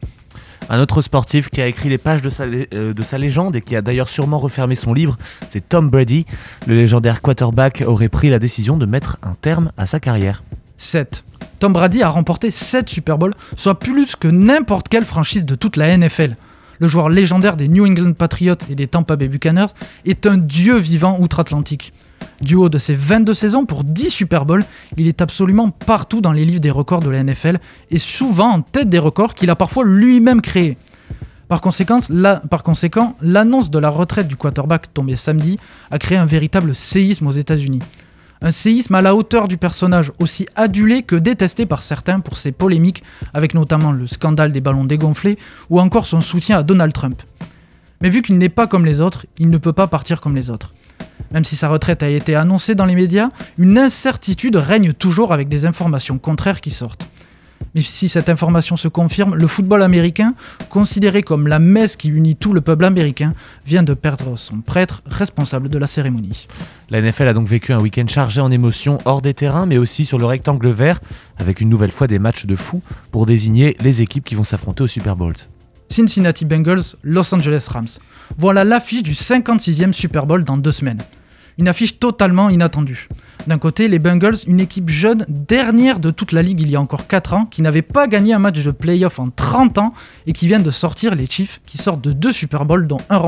Un 0.70 0.80
autre 0.80 1.02
sportif 1.02 1.48
qui 1.50 1.60
a 1.60 1.66
écrit 1.66 1.88
les 1.88 1.98
pages 1.98 2.22
de 2.22 2.30
sa, 2.30 2.44
euh, 2.44 2.92
de 2.92 3.02
sa 3.02 3.18
légende 3.18 3.56
et 3.56 3.60
qui 3.60 3.74
a 3.76 3.82
d'ailleurs 3.82 4.08
sûrement 4.08 4.38
refermé 4.38 4.74
son 4.74 4.92
livre, 4.92 5.16
c'est 5.48 5.68
Tom 5.68 5.88
Brady. 5.88 6.26
Le 6.66 6.74
légendaire 6.74 7.22
quarterback 7.22 7.82
aurait 7.86 8.08
pris 8.08 8.30
la 8.30 8.38
décision 8.38 8.76
de 8.76 8.86
mettre 8.86 9.16
un 9.22 9.34
terme 9.40 9.72
à 9.76 9.86
sa 9.86 10.00
carrière. 10.00 10.42
7. 10.76 11.24
Tom 11.58 11.72
Brady 11.72 12.02
a 12.02 12.08
remporté 12.08 12.50
7 12.50 12.88
Super 12.88 13.18
Bowls, 13.18 13.34
soit 13.56 13.78
plus 13.78 14.14
que 14.14 14.28
n'importe 14.28 14.88
quelle 14.88 15.04
franchise 15.04 15.44
de 15.44 15.54
toute 15.54 15.76
la 15.76 15.96
NFL. 15.96 16.36
le 16.80 16.86
joueur 16.86 17.08
légendaire 17.08 17.56
des 17.56 17.66
New 17.66 17.84
England 17.84 18.12
Patriots 18.12 18.54
et 18.70 18.76
des 18.76 18.86
Tampa 18.86 19.16
Bay 19.16 19.26
Buccaneers, 19.26 19.74
est 20.04 20.26
un 20.26 20.36
dieu 20.36 20.78
vivant 20.78 21.18
outre-Atlantique. 21.18 21.92
Du 22.40 22.54
haut 22.54 22.68
de 22.68 22.78
ses 22.78 22.94
22 22.94 23.34
saisons 23.34 23.64
pour 23.64 23.84
10 23.84 24.10
Super 24.10 24.46
Bowls, 24.46 24.64
il 24.96 25.08
est 25.08 25.22
absolument 25.22 25.70
partout 25.70 26.20
dans 26.20 26.32
les 26.32 26.44
livres 26.44 26.60
des 26.60 26.70
records 26.70 27.00
de 27.00 27.10
la 27.10 27.22
NFL 27.22 27.58
et 27.90 27.98
souvent 27.98 28.50
en 28.50 28.60
tête 28.62 28.88
des 28.88 28.98
records 28.98 29.34
qu'il 29.34 29.50
a 29.50 29.56
parfois 29.56 29.84
lui-même 29.84 30.40
créés. 30.40 30.78
Par 31.48 31.62
conséquent, 31.62 33.16
l'annonce 33.22 33.70
de 33.70 33.78
la 33.78 33.88
retraite 33.88 34.28
du 34.28 34.36
quarterback 34.36 34.92
tombée 34.92 35.16
samedi 35.16 35.56
a 35.90 35.98
créé 35.98 36.18
un 36.18 36.26
véritable 36.26 36.74
séisme 36.74 37.26
aux 37.26 37.32
États-Unis. 37.32 37.80
Un 38.40 38.50
séisme 38.52 38.94
à 38.94 39.02
la 39.02 39.16
hauteur 39.16 39.48
du 39.48 39.56
personnage, 39.56 40.12
aussi 40.20 40.46
adulé 40.54 41.02
que 41.02 41.16
détesté 41.16 41.66
par 41.66 41.82
certains 41.82 42.20
pour 42.20 42.36
ses 42.36 42.52
polémiques, 42.52 43.02
avec 43.34 43.54
notamment 43.54 43.90
le 43.90 44.06
scandale 44.06 44.52
des 44.52 44.60
ballons 44.60 44.84
dégonflés 44.84 45.38
ou 45.70 45.80
encore 45.80 46.06
son 46.06 46.20
soutien 46.20 46.58
à 46.58 46.62
Donald 46.62 46.92
Trump. 46.92 47.20
Mais 48.00 48.10
vu 48.10 48.22
qu'il 48.22 48.38
n'est 48.38 48.48
pas 48.48 48.68
comme 48.68 48.84
les 48.84 49.00
autres, 49.00 49.26
il 49.38 49.50
ne 49.50 49.58
peut 49.58 49.72
pas 49.72 49.88
partir 49.88 50.20
comme 50.20 50.36
les 50.36 50.50
autres. 50.50 50.72
Même 51.32 51.44
si 51.44 51.56
sa 51.56 51.68
retraite 51.68 52.02
a 52.02 52.08
été 52.08 52.34
annoncée 52.34 52.74
dans 52.74 52.86
les 52.86 52.94
médias, 52.94 53.28
une 53.58 53.78
incertitude 53.78 54.56
règne 54.56 54.92
toujours 54.92 55.32
avec 55.32 55.48
des 55.48 55.66
informations 55.66 56.18
contraires 56.18 56.60
qui 56.60 56.70
sortent. 56.70 57.06
Mais 57.74 57.82
si 57.82 58.08
cette 58.08 58.28
information 58.28 58.76
se 58.76 58.88
confirme, 58.88 59.34
le 59.34 59.46
football 59.46 59.82
américain, 59.82 60.34
considéré 60.70 61.22
comme 61.22 61.48
la 61.48 61.58
messe 61.58 61.96
qui 61.96 62.08
unit 62.08 62.36
tout 62.36 62.52
le 62.52 62.60
peuple 62.60 62.84
américain, 62.84 63.34
vient 63.66 63.82
de 63.82 63.94
perdre 63.94 64.36
son 64.36 64.60
prêtre 64.60 65.02
responsable 65.06 65.68
de 65.68 65.78
la 65.78 65.86
cérémonie. 65.86 66.46
La 66.90 67.00
NFL 67.02 67.28
a 67.28 67.32
donc 67.34 67.46
vécu 67.46 67.72
un 67.72 67.80
week-end 67.80 68.06
chargé 68.08 68.40
en 68.40 68.50
émotions 68.50 68.98
hors 69.04 69.22
des 69.22 69.34
terrains, 69.34 69.66
mais 69.66 69.78
aussi 69.78 70.06
sur 70.06 70.18
le 70.18 70.24
rectangle 70.24 70.68
vert, 70.70 71.00
avec 71.36 71.60
une 71.60 71.68
nouvelle 71.68 71.92
fois 71.92 72.06
des 72.06 72.18
matchs 72.18 72.46
de 72.46 72.56
fou 72.56 72.82
pour 73.10 73.26
désigner 73.26 73.76
les 73.80 74.02
équipes 74.02 74.24
qui 74.24 74.34
vont 74.34 74.44
s'affronter 74.44 74.84
au 74.84 74.88
Super 74.88 75.16
Bowl. 75.16 75.34
Cincinnati 75.90 76.44
Bengals, 76.44 76.96
Los 77.02 77.34
Angeles 77.34 77.66
Rams. 77.70 77.86
Voilà 78.36 78.64
l'affiche 78.64 79.02
du 79.02 79.12
56e 79.12 79.92
Super 79.92 80.26
Bowl 80.26 80.44
dans 80.44 80.56
deux 80.56 80.70
semaines. 80.70 81.02
Une 81.58 81.66
affiche 81.66 81.98
totalement 81.98 82.50
inattendue. 82.50 83.08
D'un 83.48 83.58
côté, 83.58 83.88
les 83.88 83.98
Bengals, 83.98 84.36
une 84.46 84.60
équipe 84.60 84.90
jeune, 84.90 85.24
dernière 85.28 85.98
de 85.98 86.12
toute 86.12 86.30
la 86.30 86.40
ligue 86.40 86.60
il 86.60 86.70
y 86.70 86.76
a 86.76 86.80
encore 86.80 87.08
4 87.08 87.34
ans, 87.34 87.46
qui 87.46 87.62
n'avait 87.62 87.82
pas 87.82 88.06
gagné 88.06 88.32
un 88.32 88.38
match 88.38 88.62
de 88.62 88.70
playoff 88.70 89.18
en 89.18 89.30
30 89.30 89.78
ans 89.78 89.92
et 90.28 90.32
qui 90.32 90.46
viennent 90.46 90.62
de 90.62 90.70
sortir 90.70 91.16
les 91.16 91.26
Chiefs, 91.26 91.60
qui 91.66 91.76
sortent 91.76 92.00
de 92.00 92.12
deux 92.12 92.30
Super 92.30 92.64
Bowls, 92.64 92.86
dont 92.86 93.00
un, 93.10 93.18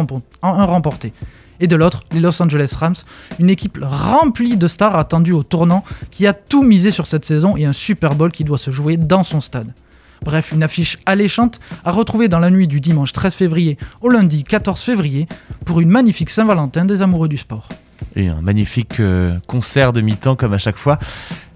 remporté. 0.65 1.13
Et 1.59 1.67
de 1.67 1.75
l'autre, 1.75 2.05
les 2.13 2.21
Los 2.21 2.41
Angeles 2.41 2.73
Rams, 2.79 2.95
une 3.41 3.51
équipe 3.51 3.81
remplie 3.83 4.57
de 4.57 4.69
stars 4.69 4.95
attendues 4.95 5.33
au 5.33 5.43
tournant, 5.43 5.83
qui 6.13 6.29
a 6.29 6.33
tout 6.33 6.63
misé 6.63 6.93
sur 6.93 7.09
cette 7.09 7.25
saison 7.25 7.57
et 7.57 7.65
un 7.65 7.73
Super 7.73 8.15
Bowl 8.15 8.31
qui 8.31 8.45
doit 8.45 8.59
se 8.59 8.71
jouer 8.71 8.97
dans 8.97 9.25
son 9.25 9.41
stade. 9.41 9.75
Bref, 10.23 10.53
une 10.53 10.63
affiche 10.63 10.99
alléchante 11.05 11.59
à 11.85 11.91
retrouver 11.91 12.29
dans 12.29 12.39
la 12.39 12.51
nuit 12.51 12.69
du 12.69 12.79
dimanche 12.81 13.11
13 13.11 13.35
février 13.35 13.77
au 14.03 14.09
lundi 14.09 14.45
14 14.45 14.81
février 14.81 15.27
pour 15.65 15.81
une 15.81 15.89
magnifique 15.89 16.31
Saint-Valentin 16.31 16.85
des 16.85 17.03
amoureux 17.03 17.29
du 17.29 17.39
sport 17.39 17.69
et 18.17 18.29
un 18.29 18.41
magnifique 18.41 19.01
euh, 19.01 19.39
concert 19.47 19.93
de 19.93 20.01
mi-temps 20.01 20.37
comme 20.37 20.53
à 20.53 20.59
chaque 20.59 20.79
fois. 20.79 20.99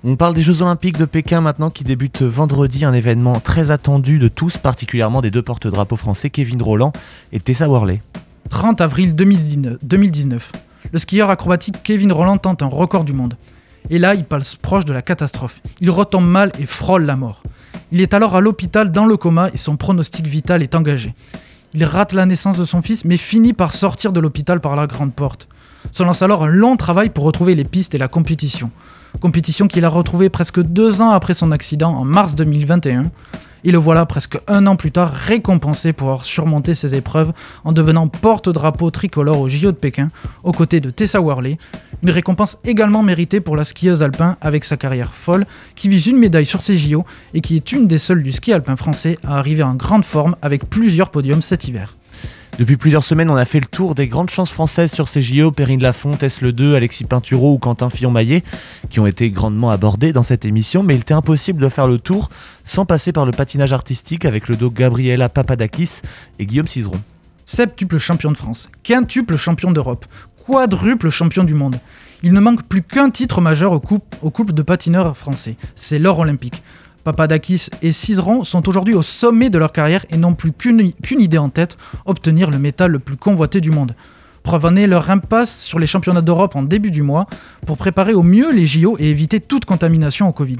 On 0.04 0.16
parle 0.16 0.34
des 0.34 0.42
Jeux 0.42 0.62
Olympiques 0.62 0.98
de 0.98 1.04
Pékin 1.04 1.40
maintenant 1.40 1.70
qui 1.70 1.84
débutent 1.84 2.22
vendredi, 2.22 2.84
un 2.84 2.92
événement 2.92 3.40
très 3.40 3.70
attendu 3.70 4.18
de 4.18 4.28
tous, 4.28 4.58
particulièrement 4.58 5.20
des 5.20 5.30
deux 5.30 5.42
porte-drapeaux 5.42 5.96
français 5.96 6.30
Kevin 6.30 6.60
Roland 6.60 6.92
et 7.32 7.40
Tessa 7.40 7.68
Worley. 7.68 8.02
30 8.50 8.80
avril 8.80 9.14
2019. 9.14 10.52
Le 10.92 10.98
skieur 10.98 11.30
acrobatique 11.30 11.82
Kevin 11.82 12.12
Roland 12.12 12.38
tente 12.38 12.62
un 12.62 12.66
record 12.66 13.04
du 13.04 13.12
monde. 13.12 13.34
Et 13.90 13.98
là, 13.98 14.14
il 14.14 14.24
passe 14.24 14.54
proche 14.56 14.84
de 14.84 14.92
la 14.92 15.02
catastrophe. 15.02 15.60
Il 15.80 15.90
retombe 15.90 16.26
mal 16.26 16.52
et 16.58 16.66
frôle 16.66 17.04
la 17.04 17.16
mort. 17.16 17.42
Il 17.92 18.00
est 18.00 18.14
alors 18.14 18.34
à 18.34 18.40
l'hôpital 18.40 18.90
dans 18.90 19.06
le 19.06 19.16
coma 19.16 19.50
et 19.52 19.58
son 19.58 19.76
pronostic 19.76 20.26
vital 20.26 20.62
est 20.62 20.74
engagé. 20.74 21.14
Il 21.74 21.84
rate 21.84 22.12
la 22.12 22.26
naissance 22.26 22.56
de 22.56 22.64
son 22.64 22.82
fils 22.82 23.04
mais 23.04 23.16
finit 23.16 23.52
par 23.52 23.72
sortir 23.72 24.12
de 24.12 24.20
l'hôpital 24.20 24.60
par 24.60 24.76
la 24.76 24.86
grande 24.86 25.14
porte. 25.14 25.48
Se 25.90 26.02
lance 26.02 26.22
alors 26.22 26.44
un 26.44 26.48
long 26.48 26.76
travail 26.76 27.10
pour 27.10 27.24
retrouver 27.24 27.54
les 27.54 27.64
pistes 27.64 27.94
et 27.94 27.98
la 27.98 28.08
compétition. 28.08 28.70
Compétition 29.20 29.68
qu'il 29.68 29.84
a 29.84 29.88
retrouvée 29.88 30.28
presque 30.28 30.60
deux 30.60 31.00
ans 31.00 31.10
après 31.10 31.34
son 31.34 31.52
accident 31.52 31.94
en 31.94 32.04
mars 32.04 32.34
2021. 32.34 33.10
Et 33.66 33.70
le 33.70 33.78
voilà 33.78 34.04
presque 34.04 34.38
un 34.46 34.66
an 34.66 34.76
plus 34.76 34.92
tard 34.92 35.10
récompensé 35.10 35.94
pour 35.94 36.08
avoir 36.08 36.26
surmonté 36.26 36.74
ses 36.74 36.94
épreuves 36.94 37.32
en 37.64 37.72
devenant 37.72 38.08
porte-drapeau 38.08 38.90
tricolore 38.90 39.40
au 39.40 39.48
JO 39.48 39.72
de 39.72 39.76
Pékin 39.76 40.10
aux 40.42 40.52
côtés 40.52 40.80
de 40.80 40.90
Tessa 40.90 41.18
Worley. 41.20 41.56
Une 42.02 42.10
récompense 42.10 42.58
également 42.64 43.02
méritée 43.02 43.40
pour 43.40 43.56
la 43.56 43.64
skieuse 43.64 44.02
alpin 44.02 44.36
avec 44.42 44.66
sa 44.66 44.76
carrière 44.76 45.14
folle 45.14 45.46
qui 45.76 45.88
vise 45.88 46.06
une 46.08 46.18
médaille 46.18 46.44
sur 46.44 46.60
ces 46.60 46.76
JO 46.76 47.06
et 47.32 47.40
qui 47.40 47.56
est 47.56 47.72
une 47.72 47.86
des 47.86 47.96
seules 47.96 48.22
du 48.22 48.32
ski 48.32 48.52
alpin 48.52 48.76
français 48.76 49.16
à 49.24 49.38
arriver 49.38 49.62
en 49.62 49.74
grande 49.74 50.04
forme 50.04 50.36
avec 50.42 50.68
plusieurs 50.68 51.08
podiums 51.08 51.40
cet 51.40 51.66
hiver. 51.66 51.96
Depuis 52.58 52.76
plusieurs 52.76 53.02
semaines, 53.02 53.30
on 53.30 53.36
a 53.36 53.44
fait 53.44 53.58
le 53.58 53.66
tour 53.66 53.96
des 53.96 54.06
grandes 54.06 54.30
chances 54.30 54.50
françaises 54.50 54.92
sur 54.92 55.08
ces 55.08 55.20
JO, 55.20 55.50
Perrine 55.50 55.82
Lafont, 55.82 56.16
Le 56.40 56.52
2, 56.52 56.76
Alexis 56.76 57.04
Pinturo 57.04 57.52
ou 57.52 57.58
Quentin 57.58 57.90
Fillon-Maillet, 57.90 58.44
qui 58.90 59.00
ont 59.00 59.06
été 59.06 59.30
grandement 59.30 59.70
abordés 59.70 60.12
dans 60.12 60.22
cette 60.22 60.44
émission, 60.44 60.84
mais 60.84 60.94
il 60.94 61.00
était 61.00 61.14
impossible 61.14 61.60
de 61.60 61.68
faire 61.68 61.88
le 61.88 61.98
tour 61.98 62.30
sans 62.62 62.86
passer 62.86 63.12
par 63.12 63.26
le 63.26 63.32
patinage 63.32 63.72
artistique 63.72 64.24
avec 64.24 64.48
le 64.48 64.56
dos 64.56 64.70
Gabriela 64.70 65.28
Papadakis 65.28 66.00
et 66.38 66.46
Guillaume 66.46 66.68
Cizeron. 66.68 67.00
Septuple 67.44 67.98
champion 67.98 68.30
de 68.30 68.36
France, 68.36 68.68
quintuple 68.84 69.36
champion 69.36 69.72
d'Europe, 69.72 70.06
quadruple 70.46 71.10
champion 71.10 71.44
du 71.44 71.54
monde. 71.54 71.78
Il 72.22 72.32
ne 72.32 72.40
manque 72.40 72.62
plus 72.62 72.82
qu'un 72.82 73.10
titre 73.10 73.40
majeur 73.40 73.72
au 73.72 73.80
couple 74.30 74.52
de 74.54 74.62
patineurs 74.62 75.16
français, 75.16 75.56
c'est 75.74 75.98
l'or 75.98 76.20
olympique. 76.20 76.62
Papadakis 77.04 77.68
et 77.82 77.92
Cizeron 77.92 78.44
sont 78.44 78.68
aujourd'hui 78.68 78.94
au 78.94 79.02
sommet 79.02 79.50
de 79.50 79.58
leur 79.58 79.72
carrière 79.72 80.06
et 80.10 80.16
n'ont 80.16 80.34
plus 80.34 80.52
qu'une 80.52 80.92
idée 81.20 81.38
en 81.38 81.50
tête, 81.50 81.76
obtenir 82.06 82.50
le 82.50 82.58
métal 82.58 82.90
le 82.90 82.98
plus 82.98 83.16
convoité 83.16 83.60
du 83.60 83.70
monde. 83.70 83.94
Preuve 84.42 84.66
en 84.66 84.70
leur 84.72 85.10
impasse 85.10 85.62
sur 85.62 85.78
les 85.78 85.86
championnats 85.86 86.20
d'Europe 86.20 86.56
en 86.56 86.62
début 86.62 86.90
du 86.90 87.02
mois 87.02 87.26
pour 87.66 87.76
préparer 87.76 88.12
au 88.12 88.22
mieux 88.22 88.52
les 88.52 88.66
JO 88.66 88.96
et 88.98 89.08
éviter 89.08 89.40
toute 89.40 89.64
contamination 89.64 90.28
au 90.28 90.32
Covid. 90.32 90.58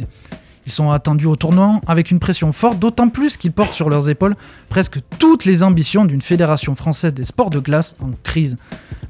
Ils 0.67 0.73
sont 0.73 0.91
attendus 0.91 1.27
au 1.27 1.37
tournoi 1.37 1.81
avec 1.87 2.11
une 2.11 2.19
pression 2.19 2.53
forte, 2.53 2.79
d'autant 2.79 3.09
plus 3.09 3.37
qu'ils 3.37 3.53
portent 3.53 3.75
sur 3.75 3.91
leurs 3.91 4.09
épaules 4.09 4.37
presque 4.69 4.99
toutes 5.19 5.45
les 5.45 5.63
ambitions 5.63 6.07
d'une 6.07 6.23
fédération 6.23 6.75
française 6.75 7.13
des 7.13 7.25
sports 7.25 7.51
de 7.51 7.59
glace 7.59 7.95
en 8.01 8.11
crise. 8.23 8.57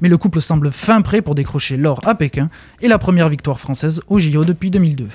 Mais 0.01 0.09
le 0.09 0.17
couple 0.17 0.41
semble 0.41 0.71
fin 0.71 1.01
prêt 1.01 1.21
pour 1.21 1.35
décrocher 1.35 1.77
l'or 1.77 2.01
à 2.05 2.15
Pékin 2.15 2.49
et 2.81 2.87
la 2.87 2.97
première 2.97 3.29
victoire 3.29 3.59
française 3.59 4.01
au 4.07 4.19
JO 4.19 4.43
depuis 4.43 4.71
2002. 4.71 5.07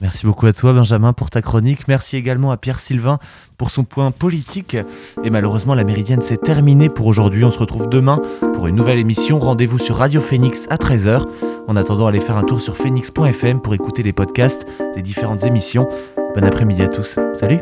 Merci 0.00 0.26
beaucoup 0.26 0.46
à 0.46 0.52
toi 0.52 0.72
Benjamin 0.72 1.12
pour 1.12 1.30
ta 1.30 1.40
chronique. 1.40 1.88
Merci 1.88 2.16
également 2.16 2.50
à 2.50 2.56
Pierre 2.56 2.80
Sylvain 2.80 3.18
pour 3.56 3.70
son 3.70 3.84
point 3.84 4.10
politique. 4.10 4.76
Et 5.24 5.30
malheureusement 5.30 5.74
la 5.74 5.84
méridienne 5.84 6.20
s'est 6.20 6.36
terminée 6.36 6.88
pour 6.88 7.06
aujourd'hui. 7.06 7.44
On 7.44 7.50
se 7.50 7.58
retrouve 7.58 7.88
demain 7.88 8.20
pour 8.54 8.66
une 8.66 8.76
nouvelle 8.76 8.98
émission. 8.98 9.38
Rendez-vous 9.38 9.78
sur 9.78 9.96
Radio 9.96 10.20
Phoenix 10.20 10.66
à 10.68 10.76
13h. 10.76 11.24
En 11.66 11.76
attendant, 11.76 12.06
allez 12.06 12.20
faire 12.20 12.36
un 12.36 12.44
tour 12.44 12.60
sur 12.60 12.76
phoenix.fm 12.76 13.60
pour 13.60 13.74
écouter 13.74 14.02
les 14.02 14.12
podcasts 14.12 14.66
des 14.94 15.02
différentes 15.02 15.44
émissions. 15.44 15.88
Bon 16.34 16.44
après-midi 16.44 16.82
à 16.82 16.88
tous. 16.88 17.18
Salut 17.32 17.60